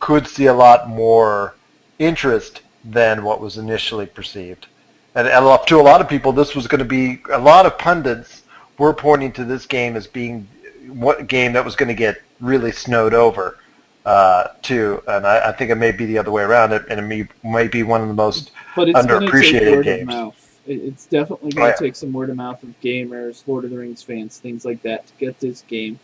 [0.00, 1.54] could see a lot more
[1.98, 4.66] interest than what was initially perceived.
[5.14, 7.78] And, and to a lot of people, this was going to be a lot of
[7.78, 8.44] pundits
[8.78, 10.46] were pointing to this game as being
[10.88, 13.58] what game that was going to get really snowed over
[14.06, 15.02] uh, too.
[15.06, 16.72] And I, I think it may be the other way around.
[16.72, 20.34] It and it may, may be one of the most but it's underappreciated games.
[20.66, 21.74] it's definitely Oh, going yeah.
[21.76, 24.82] to take some word of mouth of gamers, Lord of the Rings fans, things like
[24.82, 25.98] that, to get this game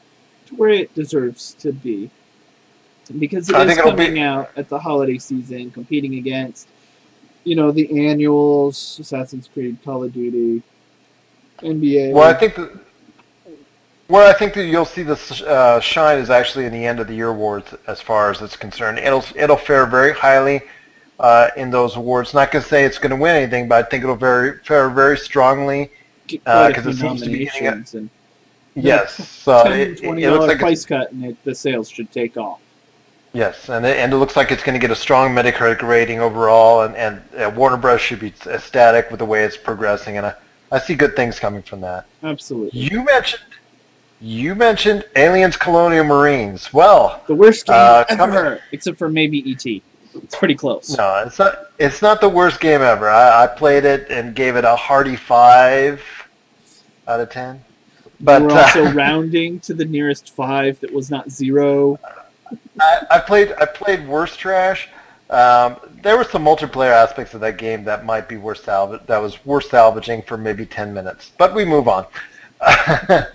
[0.46, 2.10] to where it deserves to be.
[3.18, 6.68] Because it I is it'll be- coming out at the holiday season, competing against,
[7.44, 10.62] you know, the annuals, Assassin's Creed, Call of Duty,
[11.60, 12.12] NBA.
[12.12, 12.70] Well, I think that
[14.08, 17.06] where I think that you'll see the uh, shine is actually in the end of
[17.06, 18.98] the year awards, as far as it's concerned.
[18.98, 20.62] It'll it'll fare very highly
[21.18, 22.34] uh, in those awards.
[22.34, 24.90] Not going to say it's going to win anything, but I think it'll very fare
[24.90, 25.90] very strongly
[26.26, 28.10] because few it seems to be getting and
[28.74, 29.28] yes.
[29.28, 32.60] So it, twenty it looks like price cut, and it, the sales should take off.
[33.32, 36.20] yes, and it, and it looks like it's going to get a strong Metacritic rating
[36.20, 40.26] overall, and and uh, Warner Bros should be ecstatic with the way it's progressing, and
[40.26, 40.34] I,
[40.72, 42.06] I see good things coming from that.
[42.22, 42.78] Absolutely.
[42.78, 43.42] You mentioned
[44.24, 46.72] you mentioned Aliens Colonial Marines.
[46.72, 49.82] Well, The worst game uh, ever, coming- except for maybe ET.
[50.22, 50.96] It's pretty close.
[50.96, 51.58] No, it's not.
[51.78, 53.10] It's not the worst game ever.
[53.10, 56.00] I, I played it and gave it a hearty five
[57.08, 57.62] out of ten.
[58.20, 61.98] But We're uh, also rounding to the nearest five that was not zero.
[62.80, 63.52] I, I played.
[63.60, 64.88] I played worse trash.
[65.30, 69.00] Um, there were some multiplayer aspects of that game that might be worth salvage.
[69.06, 71.32] That was worth salvaging for maybe ten minutes.
[71.36, 72.06] But we move on.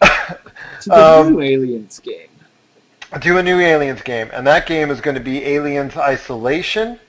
[0.82, 2.28] To the Um, new Aliens game.
[3.20, 7.00] do a new Aliens game, and that game is going to be Aliens Isolation,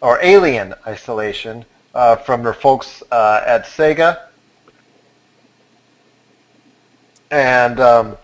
[0.00, 4.22] or Alien Isolation, uh, from their folks uh, at Sega.
[7.30, 8.16] And um,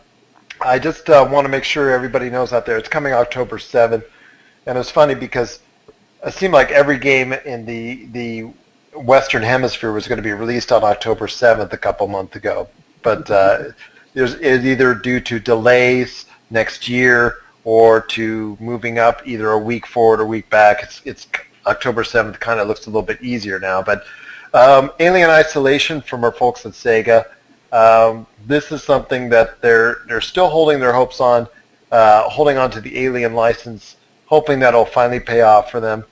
[0.61, 4.05] I just uh, want to make sure everybody knows out there, it's coming October 7th.
[4.67, 5.61] And it's funny because
[6.27, 8.51] it seemed like every game in the the
[8.99, 12.69] Western Hemisphere was going to be released on October 7th a couple months ago.
[13.03, 13.65] But uh,
[14.19, 19.87] there's, it's either due to delays next year or to moving up either a week
[19.87, 20.83] forward or week back.
[20.83, 21.29] It's, it's
[21.67, 23.81] October 7th kind of looks a little bit easier now.
[23.81, 24.03] But
[24.55, 27.27] um, Alien Isolation from our folks at Sega,
[27.71, 31.47] um, this is something that they're, they're still holding their hopes on,
[31.93, 36.05] uh, holding on to the Alien license, hoping that will finally pay off for them.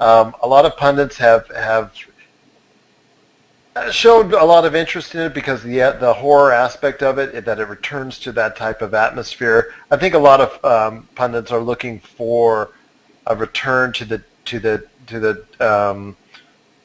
[0.00, 1.94] Um, a lot of pundits have, have
[3.90, 7.58] showed a lot of interest in it because the the horror aspect of it, that
[7.58, 9.74] it returns to that type of atmosphere.
[9.90, 12.70] I think a lot of um, pundits are looking for
[13.26, 16.16] a return to the to the to the um,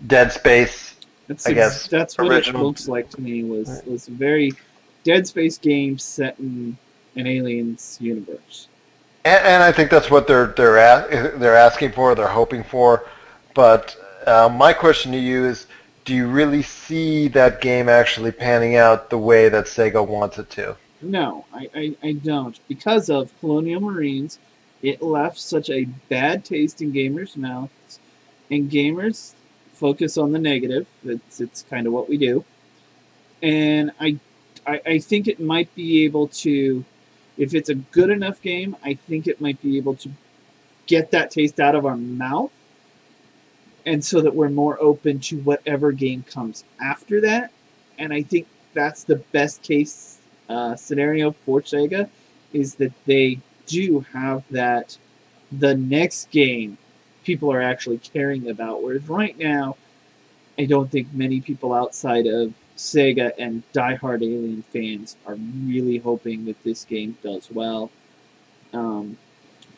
[0.07, 0.95] Dead Space.
[1.27, 2.61] That's I guess that's what original.
[2.61, 3.43] it looks like to me.
[3.43, 4.53] Was was a very
[5.03, 6.77] Dead Space game set in
[7.15, 8.67] an aliens universe.
[9.25, 13.05] And, and I think that's what they're they're a, they're asking for, they're hoping for.
[13.53, 15.67] But uh, my question to you is,
[16.09, 20.49] do you really see that game actually panning out the way that Sega wants it
[20.49, 20.75] to?
[21.03, 22.59] No, I, I, I don't.
[22.67, 24.39] Because of Colonial Marines,
[24.81, 27.99] it left such a bad taste in gamers' mouths,
[28.49, 29.35] and gamers
[29.71, 30.87] focus on the negative.
[31.05, 32.43] It's, it's kind of what we do.
[33.43, 34.17] And I,
[34.65, 36.85] I, I think it might be able to,
[37.37, 40.09] if it's a good enough game, I think it might be able to
[40.87, 42.49] get that taste out of our mouth,
[43.85, 47.51] and so that we're more open to whatever game comes after that.
[47.97, 52.09] And I think that's the best case uh, scenario for Sega
[52.53, 54.97] is that they do have that
[55.51, 56.77] the next game
[57.23, 58.81] people are actually caring about.
[58.81, 59.77] Whereas right now,
[60.57, 66.45] I don't think many people outside of Sega and diehard Alien fans are really hoping
[66.45, 67.91] that this game does well.
[68.73, 69.17] Um,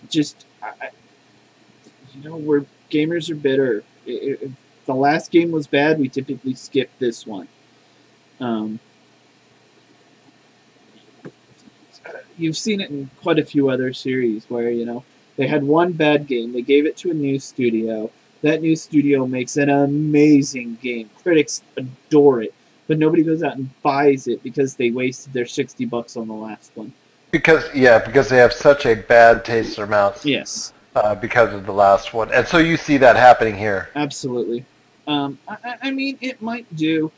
[0.10, 0.90] just, I,
[2.14, 3.84] you know, where gamers are bitter.
[4.13, 4.52] If
[4.86, 7.47] the last game was bad, we typically skip this one.
[8.39, 8.80] Um,
[12.38, 15.04] you've seen it in quite a few other series where you know
[15.38, 18.12] they had one bad game, they gave it to a new studio.
[18.41, 21.12] That new studio makes an amazing game.
[21.21, 22.54] Critics adore it,
[22.88, 26.34] but nobody goes out and buys it because they wasted their sixty bucks on the
[26.34, 26.91] last one.
[27.30, 30.26] Because yeah, because they have such a bad taste in their mouths.
[30.26, 30.74] Yes.
[30.94, 33.90] Uh, because of the last one, and so you see that happening here.
[33.96, 34.66] Absolutely.
[35.08, 37.12] Um, I, I- mean, it might do.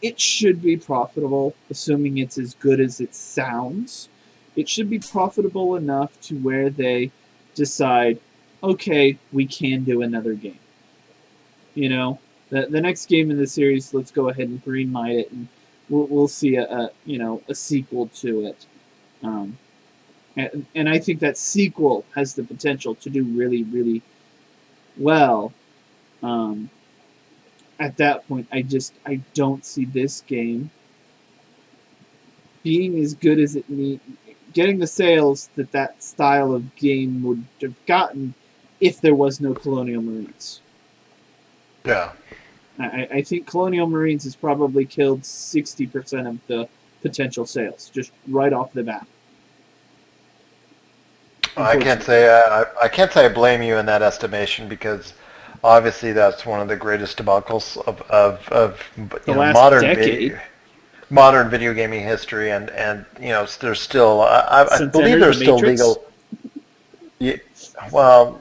[0.00, 4.08] It should be profitable, assuming it's as good as it sounds.
[4.56, 7.10] It should be profitable enough to where they
[7.54, 8.18] decide,
[8.62, 10.58] okay, we can do another game.
[11.74, 15.30] You know, the the next game in the series, let's go ahead and greenlight it,
[15.30, 15.48] and
[15.90, 18.66] we'll, we'll see a, a you know a sequel to it.
[19.22, 19.58] Um,
[20.36, 24.02] and, and I think that sequel has the potential to do really, really
[24.96, 25.52] well.
[26.22, 26.70] Um,
[27.78, 30.70] at that point, I just I don't see this game
[32.62, 34.00] being as good as it need,
[34.52, 38.34] getting the sales that that style of game would have gotten
[38.80, 40.60] if there was no Colonial Marines.
[41.84, 42.12] Yeah.
[42.78, 46.68] I, I- I think Colonial Marines has probably killed sixty percent of the
[47.02, 49.06] potential sales just right off the bat.
[51.56, 55.14] I can't say uh, I, I can't say I blame you in that estimation because
[55.62, 60.32] obviously that's one of the greatest debacles of of, of you The know, modern decade.
[60.32, 60.40] video,
[61.10, 65.44] modern video gaming history, and and you know there's still I, I, believe there's the
[65.44, 65.80] still Matrix?
[65.80, 66.04] legal.
[67.18, 67.36] Yeah,
[67.92, 68.40] well,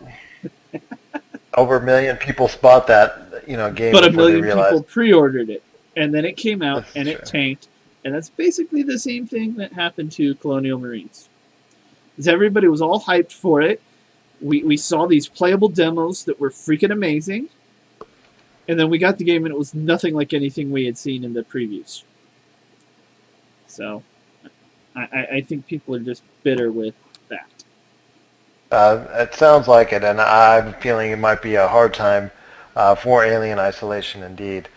[1.55, 5.63] over a million people bought that you know game but a million people pre-ordered it,
[5.97, 7.67] and then it came out That's and it tanked,
[8.05, 11.28] and that's basically the same thing that happened to Colonial Marines.
[12.19, 13.81] Is everybody was all hyped for it.
[14.41, 17.47] We we saw these playable demos that were freaking amazing,
[18.67, 21.23] and then we got the game and it was nothing like anything we had seen
[21.23, 22.03] in the previews.
[23.67, 24.03] So,
[24.95, 26.95] I, I, think people are just bitter with
[27.29, 27.47] that.
[28.71, 32.31] Uh, it sounds like it, and I'm feeling it might be a hard time
[32.75, 34.67] uh, for Alien Isolation indeed.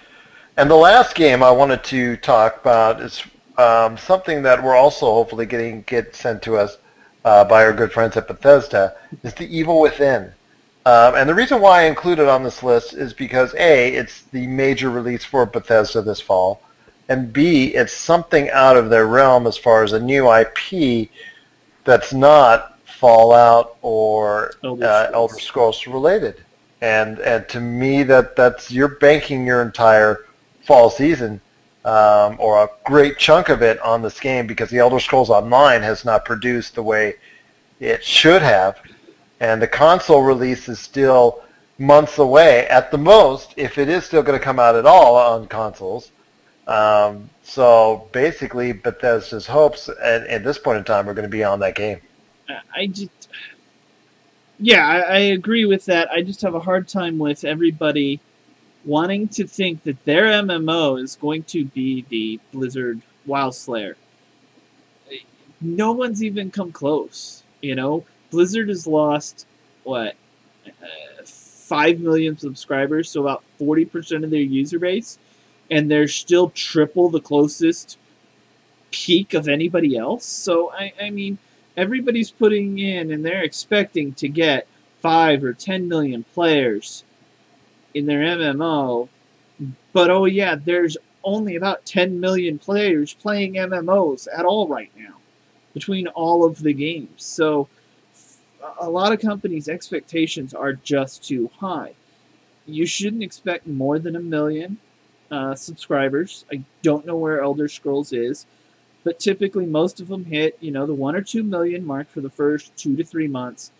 [0.56, 3.22] And the last game I wanted to talk about is
[3.56, 6.76] um, something that we're also hopefully getting get sent to us
[7.24, 8.96] uh, by our good friends at Bethesda.
[9.22, 10.32] Is The Evil Within.
[10.84, 14.22] Um, and the reason why I include it on this list is because A, it's
[14.32, 16.60] the major release for Bethesda this fall,
[17.08, 21.08] and B, it's something out of their realm as far as a new IP
[21.84, 25.14] that's not Fallout or Elder uh, Scrolls.
[25.14, 26.44] Elder Scrolls related.
[26.80, 30.24] And and to me, that that's you're banking your entire
[30.64, 31.40] fall season
[31.84, 35.82] um, or a great chunk of it on this game because the Elder Scrolls Online
[35.82, 37.14] has not produced the way
[37.80, 38.78] it should have,
[39.40, 41.42] and the console release is still
[41.78, 45.16] months away at the most, if it is still going to come out at all
[45.16, 46.12] on consoles.
[46.68, 51.42] Um, so basically, Bethesda's hopes at, at this point in time are going to be
[51.42, 52.00] on that game.
[52.74, 53.28] I just,
[54.60, 56.10] yeah, I, I agree with that.
[56.10, 58.20] I just have a hard time with everybody
[58.84, 63.96] wanting to think that their MMO is going to be the Blizzard WoW Slayer.
[65.60, 67.44] No one's even come close.
[67.60, 69.46] You know, Blizzard has lost
[69.84, 70.16] what
[70.66, 75.18] uh, five million subscribers, so about forty percent of their user base,
[75.70, 77.96] and they're still triple the closest
[78.90, 80.24] peak of anybody else.
[80.24, 81.38] So I, I mean
[81.76, 84.66] everybody's putting in and they're expecting to get
[85.00, 87.04] 5 or 10 million players
[87.95, 89.09] in their MMO.
[89.93, 95.16] But oh yeah, there's only about 10 million players playing MMOs at all right now
[95.74, 97.24] between all of the games.
[97.24, 97.68] So
[98.80, 101.95] a lot of companies' expectations are just too high.
[102.66, 104.78] You shouldn't expect more than a million
[105.30, 106.45] uh, subscribers.
[106.53, 108.47] I don't know where Elder Scrolls is
[109.05, 112.20] but typically most of them hit you know the one or two million mark for
[112.20, 113.72] the first two to three months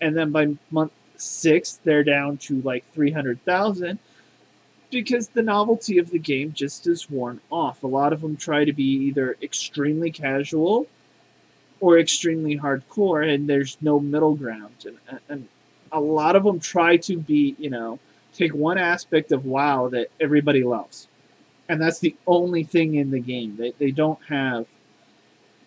[0.00, 3.98] and then by month six they're down to like 300000
[4.90, 8.64] because the novelty of the game just is worn off a lot of them try
[8.64, 10.86] to be either extremely casual
[11.80, 15.48] or extremely hardcore and there's no middle ground and, and
[15.92, 17.98] a lot of them try to be you know
[18.32, 21.06] take one aspect of wow that everybody loves
[21.68, 23.56] and that's the only thing in the game.
[23.56, 24.66] They they don't have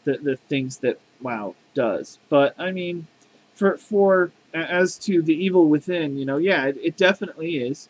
[0.04, 2.20] the the things that WoW does.
[2.30, 3.08] But I mean,
[3.56, 4.32] for for
[4.64, 7.89] as to the evil within, you know, yeah, it, it definitely is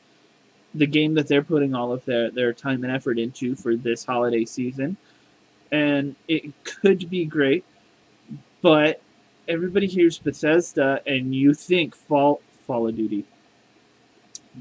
[0.74, 4.05] the game that they're putting all of their their time and effort into for this
[4.05, 4.97] holiday season,
[5.72, 7.65] and it could be great.
[8.61, 9.01] But
[9.47, 13.26] everybody hears Bethesda, and you think Fall Fall of Duty.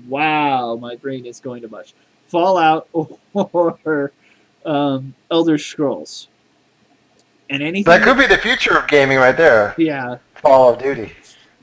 [0.08, 1.94] Wow, my brain is going to mush.
[2.26, 2.88] Fallout
[3.34, 4.12] or
[4.64, 6.28] um, Elder Scrolls.
[7.48, 9.74] And anything That could be the future of gaming right there.
[9.78, 10.18] Yeah.
[10.34, 11.12] Fall of Duty.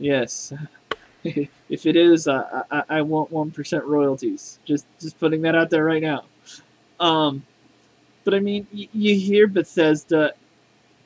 [0.03, 0.51] Yes.
[1.23, 4.59] if it is, uh, I, I want one percent royalties.
[4.65, 6.25] Just just putting that out there right now.
[6.99, 7.43] Um,
[8.25, 10.33] but I mean, y- you hear Bethesda,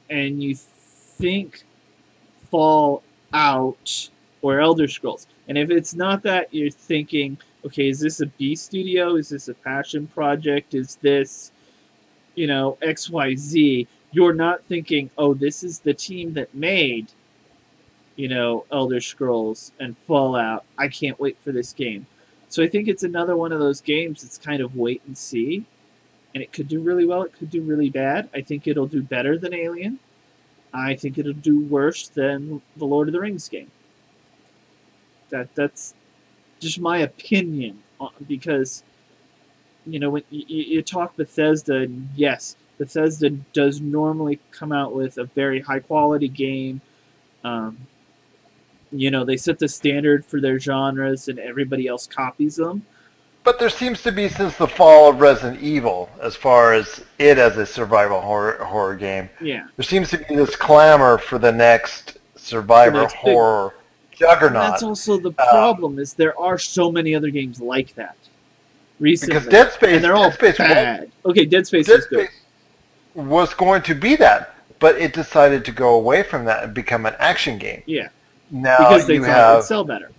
[0.09, 1.63] and you think
[2.51, 4.09] Fallout
[4.41, 8.55] or Elder Scrolls, and if it's not that, you're thinking, okay, is this a B
[8.55, 9.15] studio?
[9.17, 10.73] Is this a passion project?
[10.73, 11.51] Is this,
[12.35, 13.87] you know, X Y Z?
[14.11, 17.11] You're not thinking, oh, this is the team that made
[18.17, 20.65] you know, Elder Scrolls and Fallout.
[20.77, 22.05] I can't wait for this game.
[22.49, 25.65] So I think it's another one of those games that's kind of wait and see.
[26.33, 28.29] And it could do really well, it could do really bad.
[28.33, 29.99] I think it'll do better than Alien.
[30.73, 33.71] I think it'll do worse than the Lord of the Rings game.
[35.29, 35.93] That that's
[36.59, 37.83] just my opinion
[38.27, 38.83] because
[39.85, 45.25] you know when you, you talk Bethesda, yes, Bethesda does normally come out with a
[45.25, 46.81] very high quality game.
[47.43, 47.87] Um,
[48.91, 52.85] you know, they set the standard for their genres and everybody else copies them.
[53.43, 57.37] But there seems to be since the fall of Resident Evil, as far as it
[57.37, 59.29] as a survival horror horror game.
[59.39, 59.67] Yeah.
[59.77, 63.73] There seems to be this clamor for the next survivor next big- horror
[64.11, 64.71] And juggernaut.
[64.71, 68.17] that's also the Uh, problem is there are so many other games like that
[68.99, 69.35] recently.
[69.35, 71.11] Because Dead Space- and they're all Dead Space was- bad.
[71.25, 72.27] Okay, Dead Space Dead is good.
[73.15, 77.05] was going to be that, but it decided to go away from that and become
[77.05, 77.81] an action game.
[77.85, 78.09] Yeah.
[78.51, 80.11] Now because they you have sell better.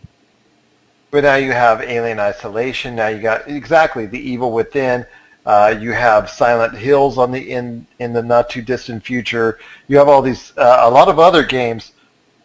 [1.11, 2.95] But now you have Alien Isolation.
[2.95, 5.07] Now you got exactly the Evil Within.
[5.47, 9.59] Uh, you have Silent Hills on the in in the not too distant future.
[9.87, 11.93] You have all these uh, a lot of other games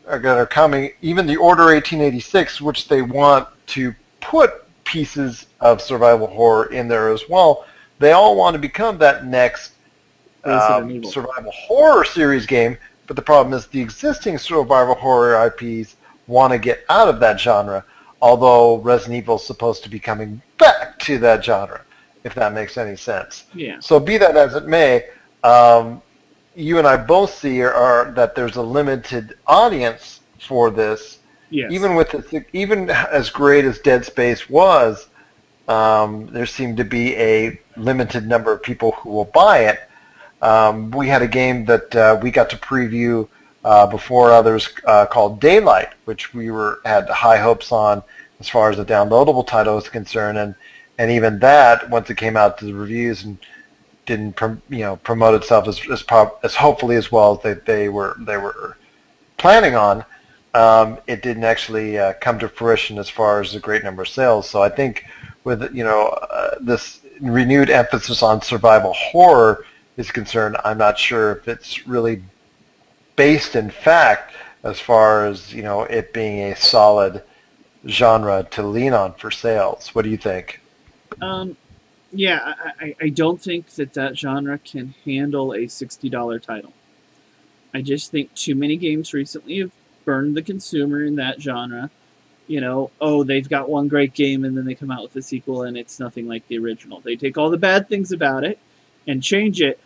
[0.08, 0.92] are, that are coming.
[1.02, 7.12] Even the Order 1886, which they want to put pieces of survival horror in there
[7.12, 7.66] as well.
[8.00, 9.74] They all want to become that next
[10.46, 12.78] um, survival horror series game.
[13.08, 15.96] But the problem is the existing survival horror IPs
[16.28, 17.84] want to get out of that genre.
[18.22, 21.82] Although Resident Evil is supposed to be coming back to that genre,
[22.24, 23.46] if that makes any sense.
[23.54, 23.80] Yeah.
[23.80, 25.06] So be that as it may,
[25.44, 26.02] um,
[26.56, 31.20] you and I both see are, are that there's a limited audience for this.
[31.50, 31.72] Yes.
[31.72, 35.08] Even with the, even as great as Dead Space was,
[35.68, 39.80] um, there seemed to be a limited number of people who will buy it.
[40.44, 43.30] Um, we had a game that uh, we got to preview
[43.64, 48.04] uh, before others uh, called Daylight, which we were had high hopes on
[48.42, 50.54] as far as the downloadable title is concerned, and
[50.98, 53.38] and even that once it came out to the reviews and
[54.06, 56.04] didn't prom- you know promote itself as as,
[56.44, 58.76] as hopefully as well as they, they were they were
[59.38, 60.04] planning on,
[60.56, 64.10] um, it didn't actually uh, come to fruition as far as a great number of
[64.10, 64.50] sales.
[64.50, 65.06] So I think
[65.46, 69.66] with you know uh, this renewed emphasis on survival horror
[69.98, 72.24] is concerned, I'm not sure if it's really
[73.16, 74.34] based in fact
[74.64, 77.24] as far as you know it being a solid
[77.88, 79.94] genre to lean on for sales.
[79.94, 80.62] What do you think?
[81.22, 81.56] Um,
[82.12, 86.74] yeah, I, I, don't think that that genre can handle a sixty dollar title.
[87.74, 89.72] I just think too many games recently have
[90.06, 91.90] burned the consumer in that genre.
[92.48, 95.22] You know, oh, they've got one great game and then they come out with a
[95.22, 97.00] sequel and it's nothing like the original.
[97.00, 98.60] They take all the bad things about it
[99.08, 99.80] and change it,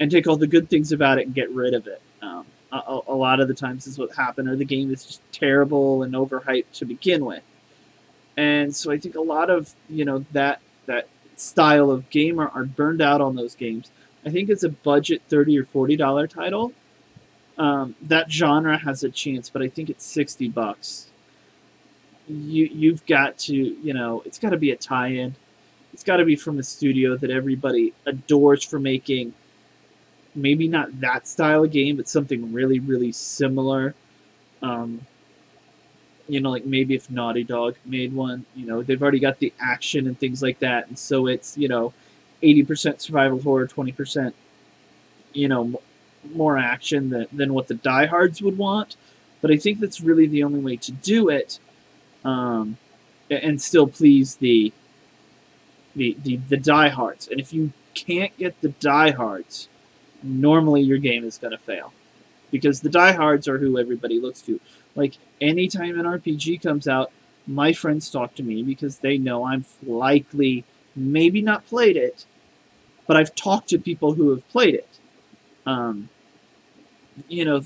[0.00, 2.00] and take all the good things about it and get rid of it.
[2.22, 5.20] Um, a, a lot of the times is what happened, or the game is just
[5.32, 7.42] terrible and overhyped to begin with.
[8.36, 12.48] And so I think a lot of you know that that style of game are,
[12.48, 13.90] are burned out on those games.
[14.24, 16.72] I think it's a budget thirty or forty dollar title.
[17.58, 21.08] Um, that genre has a chance, but I think it's sixty bucks.
[22.26, 25.34] You you've got to you know it's got to be a tie-in.
[25.92, 29.34] It's got to be from a studio that everybody adores for making
[30.34, 33.94] maybe not that style of game, but something really, really similar.
[34.62, 35.06] Um,
[36.28, 39.52] you know, like maybe if Naughty Dog made one, you know, they've already got the
[39.60, 41.92] action and things like that, and so it's you know,
[42.42, 44.34] eighty percent survival horror, twenty percent,
[45.32, 45.80] you know,
[46.34, 48.96] more action than than what the diehards would want.
[49.40, 51.58] But I think that's really the only way to do it,
[52.24, 52.78] um,
[53.28, 54.72] and still please the
[55.94, 57.28] the the, the diehards.
[57.28, 59.68] And if you can't get the diehards,
[60.22, 61.92] normally your game is going to fail
[62.50, 64.60] because the diehards are who everybody looks to.
[64.94, 67.10] Like anytime an RPG comes out,
[67.46, 70.64] my friends talk to me because they know I'm likely
[70.94, 72.26] maybe not played it,
[73.06, 74.88] but I've talked to people who have played it.
[75.66, 76.08] Um,
[77.28, 77.62] you know,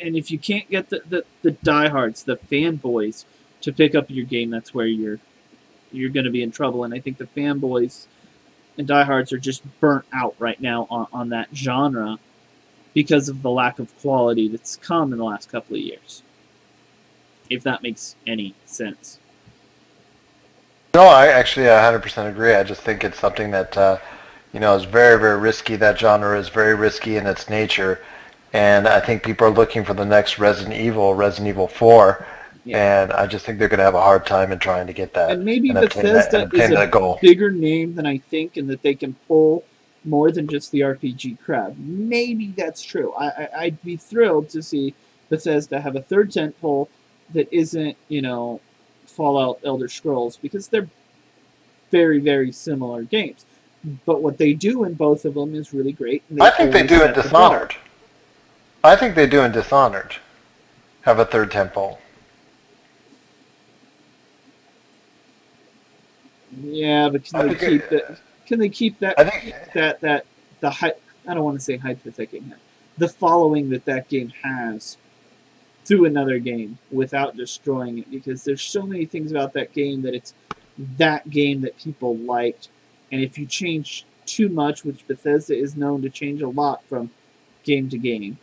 [0.00, 3.24] and if you can't get the, the, the diehards, the fanboys,
[3.62, 5.18] to pick up your game, that's where you're
[5.94, 6.84] you're going to be in trouble.
[6.84, 8.06] And I think the fanboys
[8.76, 12.18] and diehards are just burnt out right now on, on that genre
[12.92, 16.22] because of the lack of quality that's come in the last couple of years.
[17.50, 19.18] If that makes any sense.
[20.94, 22.54] No, I actually 100% agree.
[22.54, 23.98] I just think it's something that, uh,
[24.52, 25.76] you know, is very, very risky.
[25.76, 28.00] That genre is very risky in its nature.
[28.52, 32.24] And I think people are looking for the next Resident Evil, Resident Evil 4.
[32.72, 35.12] And I just think they're going to have a hard time in trying to get
[35.14, 35.30] that.
[35.30, 37.18] And maybe and obtain that, Bethesda and is a goal.
[37.20, 39.64] bigger name than I think, and that they can pull
[40.04, 41.78] more than just the RPG crowd.
[41.78, 43.12] Maybe that's true.
[43.14, 44.94] I, I I'd be thrilled to see
[45.28, 46.88] Bethesda have a third tentpole
[47.32, 48.60] that isn't, you know,
[49.06, 50.88] Fallout, Elder Scrolls, because they're
[51.90, 53.44] very, very similar games.
[54.06, 56.22] But what they do in both of them is really great.
[56.40, 57.76] I think they do in Dishonored.
[58.82, 60.16] I think they do in Dishonored.
[61.02, 61.98] Have a third tentpole.
[66.62, 68.20] Yeah, but can I they keep that?
[68.46, 69.18] Can they keep that?
[69.18, 70.26] I think- that that
[70.60, 71.00] the hype.
[71.26, 72.42] I don't want to say hypothetically,
[72.98, 74.98] the following that that game has
[75.84, 80.14] through another game without destroying it, because there's so many things about that game that
[80.14, 80.34] it's
[80.98, 82.68] that game that people liked,
[83.12, 87.10] and if you change too much, which Bethesda is known to change a lot from
[87.62, 88.38] game to game,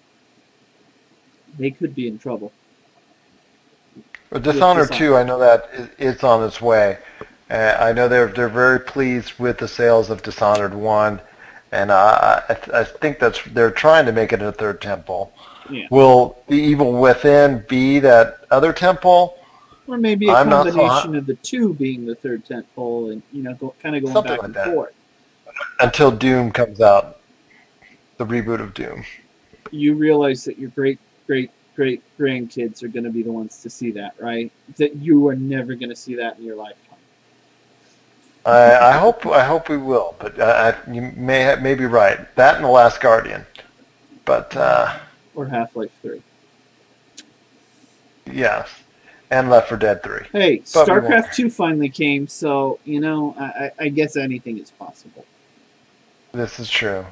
[1.58, 2.52] they could be in trouble.
[4.30, 5.10] But Dishonored Dishonored.
[5.10, 6.98] 2, I know that it's on its way.
[7.52, 11.20] Uh, I know they're they're very pleased with the sales of Dishonored 1,
[11.74, 15.32] and I I, I think that's they're trying to make it a third tentpole.
[15.70, 15.88] Yeah.
[15.92, 19.34] Will the Evil Within be that other tentpole?
[19.88, 23.12] Or maybe a I'm not so combination hot- of the two being the third tentpole,
[23.12, 24.68] and you know, go, kind of going Something back like and that.
[24.68, 24.94] forth.
[25.82, 27.20] Until Doom comes out,
[28.18, 29.04] the reboot of Doom.
[29.72, 33.70] you realize that your great great great grandkids are going to be the ones to
[33.70, 34.50] see that, right?
[34.78, 36.91] That you are never going to see that in your lifetime.
[38.46, 42.34] I, I hope I hope we will, but uh, I, you may may be right.
[42.36, 43.46] That and the Last Guardian,
[44.26, 44.98] but uh,
[45.36, 46.22] Or Half Life Three.
[48.26, 48.70] yes,
[49.30, 50.20] and Left 4 Dead 3.
[50.32, 50.88] Hey, But.
[50.88, 55.26] StarCraft Two finally came, so you know, I, I I guess anything is possible.
[56.32, 57.06] This is true.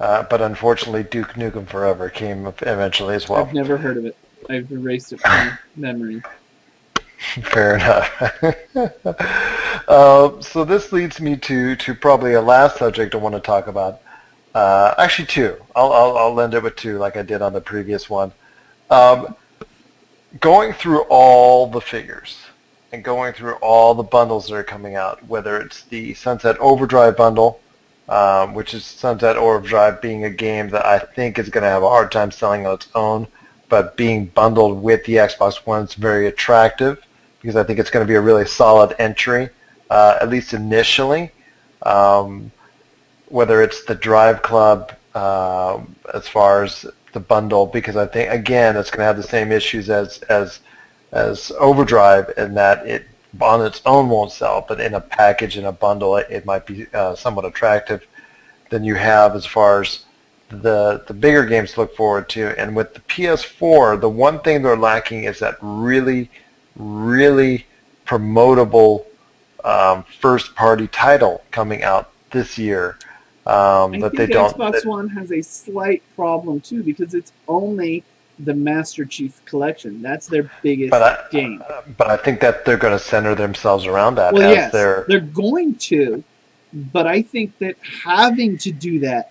[0.00, 3.40] Uh, but unfortunately, Duke Nukem Forever came eventually as well.
[3.44, 4.16] I've never heard of it.
[4.48, 6.22] I've erased it from memory.
[7.24, 8.22] Fair enough.
[9.88, 13.66] uh, so this leads me to, to probably a last subject I want to talk
[13.66, 14.00] about.
[14.54, 15.56] Uh, actually, two.
[15.74, 18.32] I'll, I'll, I'll end it with two, like I did on the previous one.
[18.90, 19.34] Um,
[20.40, 22.38] going through all the figures
[22.92, 27.16] and going through all the bundles that are coming out, whether it's the Sunset Overdrive
[27.16, 27.60] bundle,
[28.08, 31.82] um, which is Sunset Overdrive being a game that I think is going to have
[31.82, 33.26] a hard time selling on its own,
[33.68, 37.03] but being bundled with the Xbox One is very attractive
[37.44, 39.50] because I think it's going to be a really solid entry,
[39.90, 41.30] uh, at least initially.
[41.82, 42.50] Um,
[43.26, 48.78] whether it's the Drive Club um, as far as the bundle, because I think again
[48.78, 50.60] it's going to have the same issues as as
[51.12, 53.04] as Overdrive in that it
[53.38, 56.64] on its own won't sell, but in a package in a bundle it, it might
[56.64, 58.06] be uh, somewhat attractive.
[58.70, 60.06] Then you have as far as
[60.48, 64.62] the the bigger games to look forward to, and with the PS4, the one thing
[64.62, 66.30] they're lacking is that really,
[66.76, 67.66] really
[68.06, 69.04] promotable
[69.64, 72.98] um, first party title coming out this year
[73.46, 74.56] um, I that think they don't.
[74.56, 78.02] Xbox One has a slight problem too because it's only
[78.38, 80.00] the Master Chief Collection.
[80.02, 81.62] That's their biggest But I- game.
[81.98, 85.20] but I think that they're going to center themselves around that well, as yes, they're
[85.20, 86.24] going to,
[86.72, 89.30] but I think that having to do that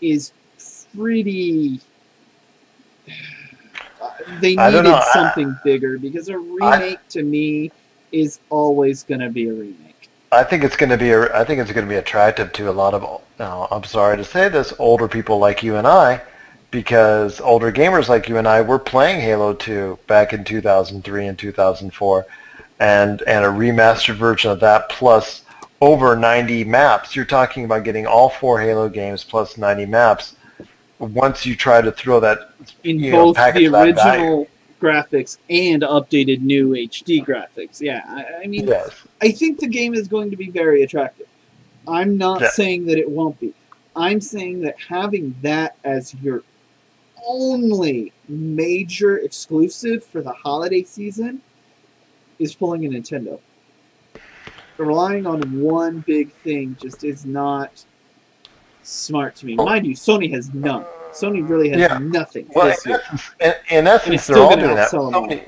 [0.00, 0.32] is
[0.94, 1.80] pretty.
[4.40, 7.72] They needed I- something bigger because a remake to me
[8.12, 10.08] is always going to be a remake.
[10.32, 11.10] I think it's going to be.
[11.10, 13.22] A, I think it's going to be attractive to a lot of.
[13.38, 16.20] Now, I'm sorry to say this, older people like you and I,
[16.70, 21.38] because older gamers like you and I were playing Halo 2 back in 2003 and
[21.38, 22.26] 2004,
[22.80, 25.42] and and a remastered version of that plus
[25.80, 27.14] over 90 maps.
[27.14, 30.34] You're talking about getting all four Halo games plus 90 maps.
[31.04, 32.50] Once you try to throw that
[32.82, 34.48] in you know, both the original
[34.80, 37.80] graphics and updated new HD graphics.
[37.80, 38.90] Yeah, I, I mean, Yes.
[39.22, 41.26] I think the game is going to be very attractive.
[41.88, 43.54] I'm not saying that it won't be.
[43.96, 46.42] I'm saying that having that as your
[47.26, 51.40] only major exclusive for the holiday season
[52.38, 53.40] is pulling a Nintendo.
[54.76, 57.84] Relying on one big thing just is not
[58.84, 59.54] smart to me.
[59.56, 60.84] Mind you, Sony has none.
[61.12, 61.98] Sony really has Yeah.
[61.98, 63.02] nothing Well, this in year.
[63.04, 64.90] essence, in, in essence they're all doing that.
[64.90, 65.28] outsell them all.
[65.28, 65.42] Sony,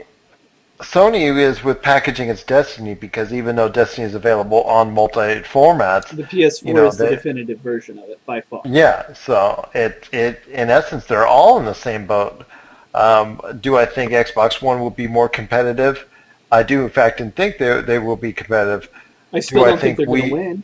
[0.80, 6.14] Sony is with packaging its Destiny because even though Destiny is available on multi formats,
[6.14, 8.60] The PS4 you know, is the definitive version of it by far.
[8.66, 9.12] yeah.
[9.14, 12.44] So it it in essence they're all in the same boat.
[12.94, 16.06] Um, do I think Xbox One will be more competitive?
[16.52, 18.88] I do, in fact, and think they they will be competitive.
[19.32, 20.62] I still do don't think, they're going we- to win.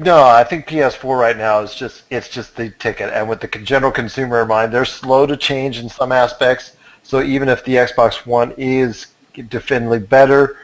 [0.00, 3.48] No, I think PS4 right now is just it's just the ticket, and with the
[3.48, 6.76] general consumer in mind, they're slow to change in some aspects.
[7.02, 9.08] So even if the Xbox One is
[9.48, 10.56] definitely better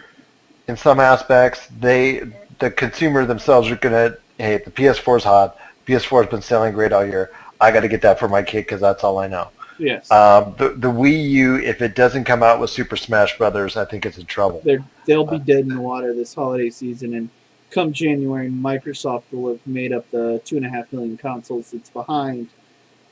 [0.68, 2.22] in some aspects, they
[2.58, 6.92] the consumer themselves are gonna hey the PS4 is hot, PS4 has been selling great
[6.92, 7.30] all year.
[7.60, 9.48] I got to get that for my kid because that's all I know.
[9.78, 10.10] Yes.
[10.10, 13.84] Um, the the Wii U, if it doesn't come out with Super Smash Brothers, I
[13.84, 14.62] think it's in trouble.
[14.64, 17.28] They're they'll be dead in the water this holiday season, and
[17.76, 21.90] come January, Microsoft will have made up the two and a half million consoles it's
[21.90, 22.48] behind.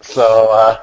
[0.01, 0.79] So uh,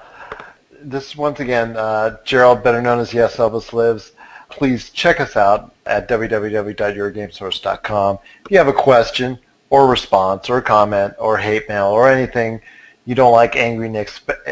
[0.82, 4.12] this once again, uh, Gerald, better known as Yes Elvis Lives.
[4.50, 8.20] Please check us out at www.yourgamesource.com.
[8.46, 9.40] If you have a question
[9.72, 12.62] or response or comment or hate mail or anything
[13.06, 14.12] you don't like, Angry Nick,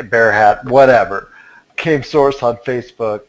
[0.10, 1.30] Bear Hat, whatever,
[1.76, 3.22] Game Source on Facebook.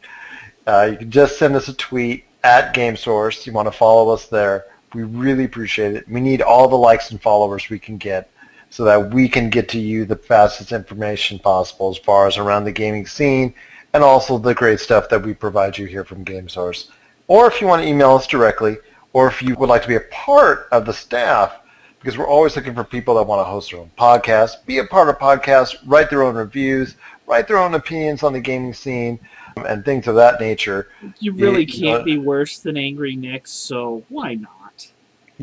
[0.65, 3.45] Uh, you can just send us a tweet at Game Source.
[3.45, 4.65] You want to follow us there.
[4.93, 6.07] We really appreciate it.
[6.09, 8.29] We need all the likes and followers we can get
[8.69, 12.63] so that we can get to you the fastest information possible as far as around
[12.65, 13.53] the gaming scene
[13.93, 16.89] and also the great stuff that we provide you here from Game Source.
[17.27, 18.77] Or if you want to email us directly,
[19.13, 21.59] or if you would like to be a part of the staff,
[21.99, 24.85] because we're always looking for people that want to host their own podcast, be a
[24.85, 26.95] part of podcasts, write their own reviews,
[27.27, 29.19] write their own opinions on the gaming scene,
[29.67, 30.87] and things of that nature.
[31.19, 34.49] You really You- you can't know, be worse than Angry Nick, so why not?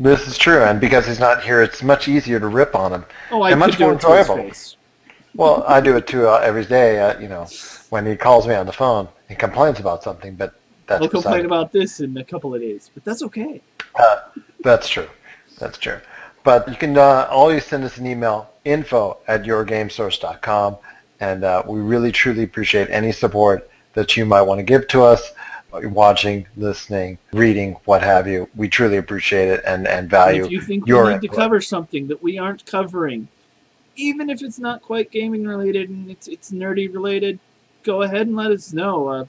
[0.01, 3.05] This is true, and because he's not here, it's much easier to rip on him.
[3.31, 4.43] Oh, I and much do more it to his enjoyable.
[4.43, 4.77] face.
[5.35, 6.99] Well, I do it too uh, every day.
[6.99, 7.47] Uh, you know,
[7.89, 10.55] when he calls me on the phone, he complains about something, but
[10.87, 13.61] that's I'll complain about this in a couple of days, but that's okay.
[13.93, 14.17] Uh,
[14.61, 15.07] that's true.
[15.59, 15.99] That's true.
[16.43, 20.77] But you can uh, always send us an email, info at yourgamesource.com,
[21.19, 25.03] and uh, we really, truly appreciate any support that you might want to give to
[25.03, 25.33] us,
[25.71, 28.49] watching, listening, reading, what have you.
[28.55, 30.45] We truly appreciate it and, and value your.
[30.45, 33.27] if you think your we need to cover something that we aren't covering,
[33.95, 37.39] even if it's not quite gaming related and it's it's nerdy related,
[37.83, 39.07] go ahead and let us know.
[39.07, 39.25] Uh,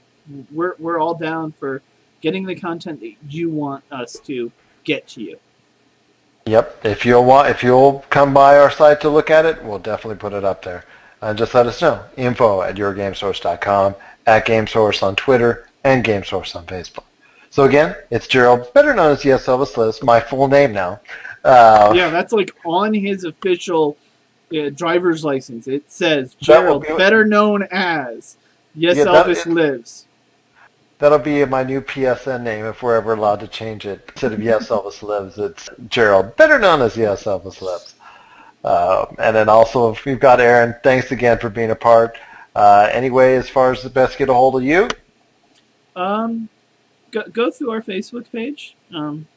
[0.51, 1.81] we're we're all down for
[2.21, 4.51] getting the content that you want us to
[4.83, 5.39] get to you.
[6.45, 6.85] Yep.
[6.85, 10.17] If you'll want, if you'll come by our site to look at it, we'll definitely
[10.17, 10.85] put it up there.
[11.21, 12.03] uh, just let us know.
[12.17, 17.03] Info at yourgamesource.com, at GameSource on Twitter, and GameSource on Facebook.
[17.49, 20.99] So again, it's Gerald, better known as Yes Elvis Lives, my full name now.
[21.43, 23.97] Uh, yeah, that's like on his official
[24.57, 25.67] uh, driver's license.
[25.67, 28.37] It says Gerald, be- better known as
[28.75, 30.05] Yes Yeah, Elvis it- lives.
[30.99, 34.05] That'll be my new PSN name if we're ever allowed to change it.
[34.09, 37.95] Instead of Yes Elvis Lives, it's Gerald, better known as Yes Elvis Lives.
[38.63, 42.17] Uh, and then also, if we've got Aaron, thanks again for being a part.
[42.55, 44.87] Uh, anyway, as far as the best get a hold of you,
[45.95, 46.49] Um,
[47.11, 48.75] go, go through our Facebook page.
[48.93, 49.27] Um,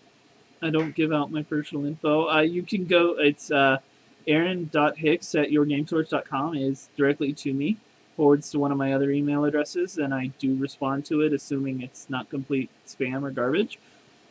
[0.62, 2.28] I don't give out my personal info.
[2.28, 3.16] Uh, you can go.
[3.18, 3.78] It's uh,
[4.26, 7.76] Aaron.hicks at yourgamesource.com is directly to me.
[8.16, 11.82] Forwards to one of my other email addresses, and I do respond to it, assuming
[11.82, 13.78] it's not complete spam or garbage.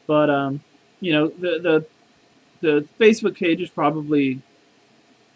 [0.08, 0.62] But um,
[1.02, 1.86] you know, the the
[2.62, 4.42] the Facebook page is probably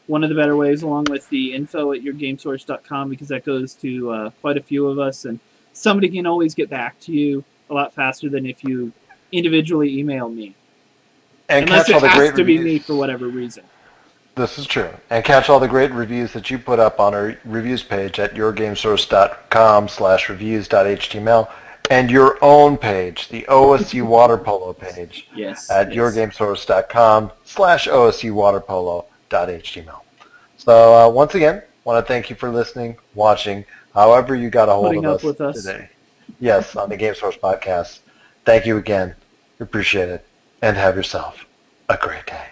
[0.07, 4.11] one of the better ways, along with the info at yourgamesource.com, because that goes to
[4.11, 5.41] uh, quite a few of us, and
[5.77, 8.91] somebody can always get back to you a lot faster than if you
[9.31, 10.55] individually email me.
[11.49, 13.63] and Unless catch all it the has great to be me for whatever reason.
[14.35, 14.89] This is true.
[15.09, 18.33] And catch all the great reviews that you put up on our reviews page at
[18.35, 21.49] yourgamesource.com slash reviews.html
[21.89, 25.69] and your own page, the OSU Water Polo page Yes.
[25.69, 25.97] at yes.
[25.97, 30.01] yourgamesource.com slash OSU Water Polo.html.
[30.57, 33.65] So uh, once again, want to thank you for listening, watching,
[33.97, 35.63] however you got a hold of us, with us.
[35.63, 35.89] today.
[36.39, 37.99] Yes, on the Game Source podcast.
[38.45, 39.15] Thank you again.
[39.59, 40.25] Appreciate it.
[40.61, 41.45] And have yourself
[41.89, 42.47] a great day.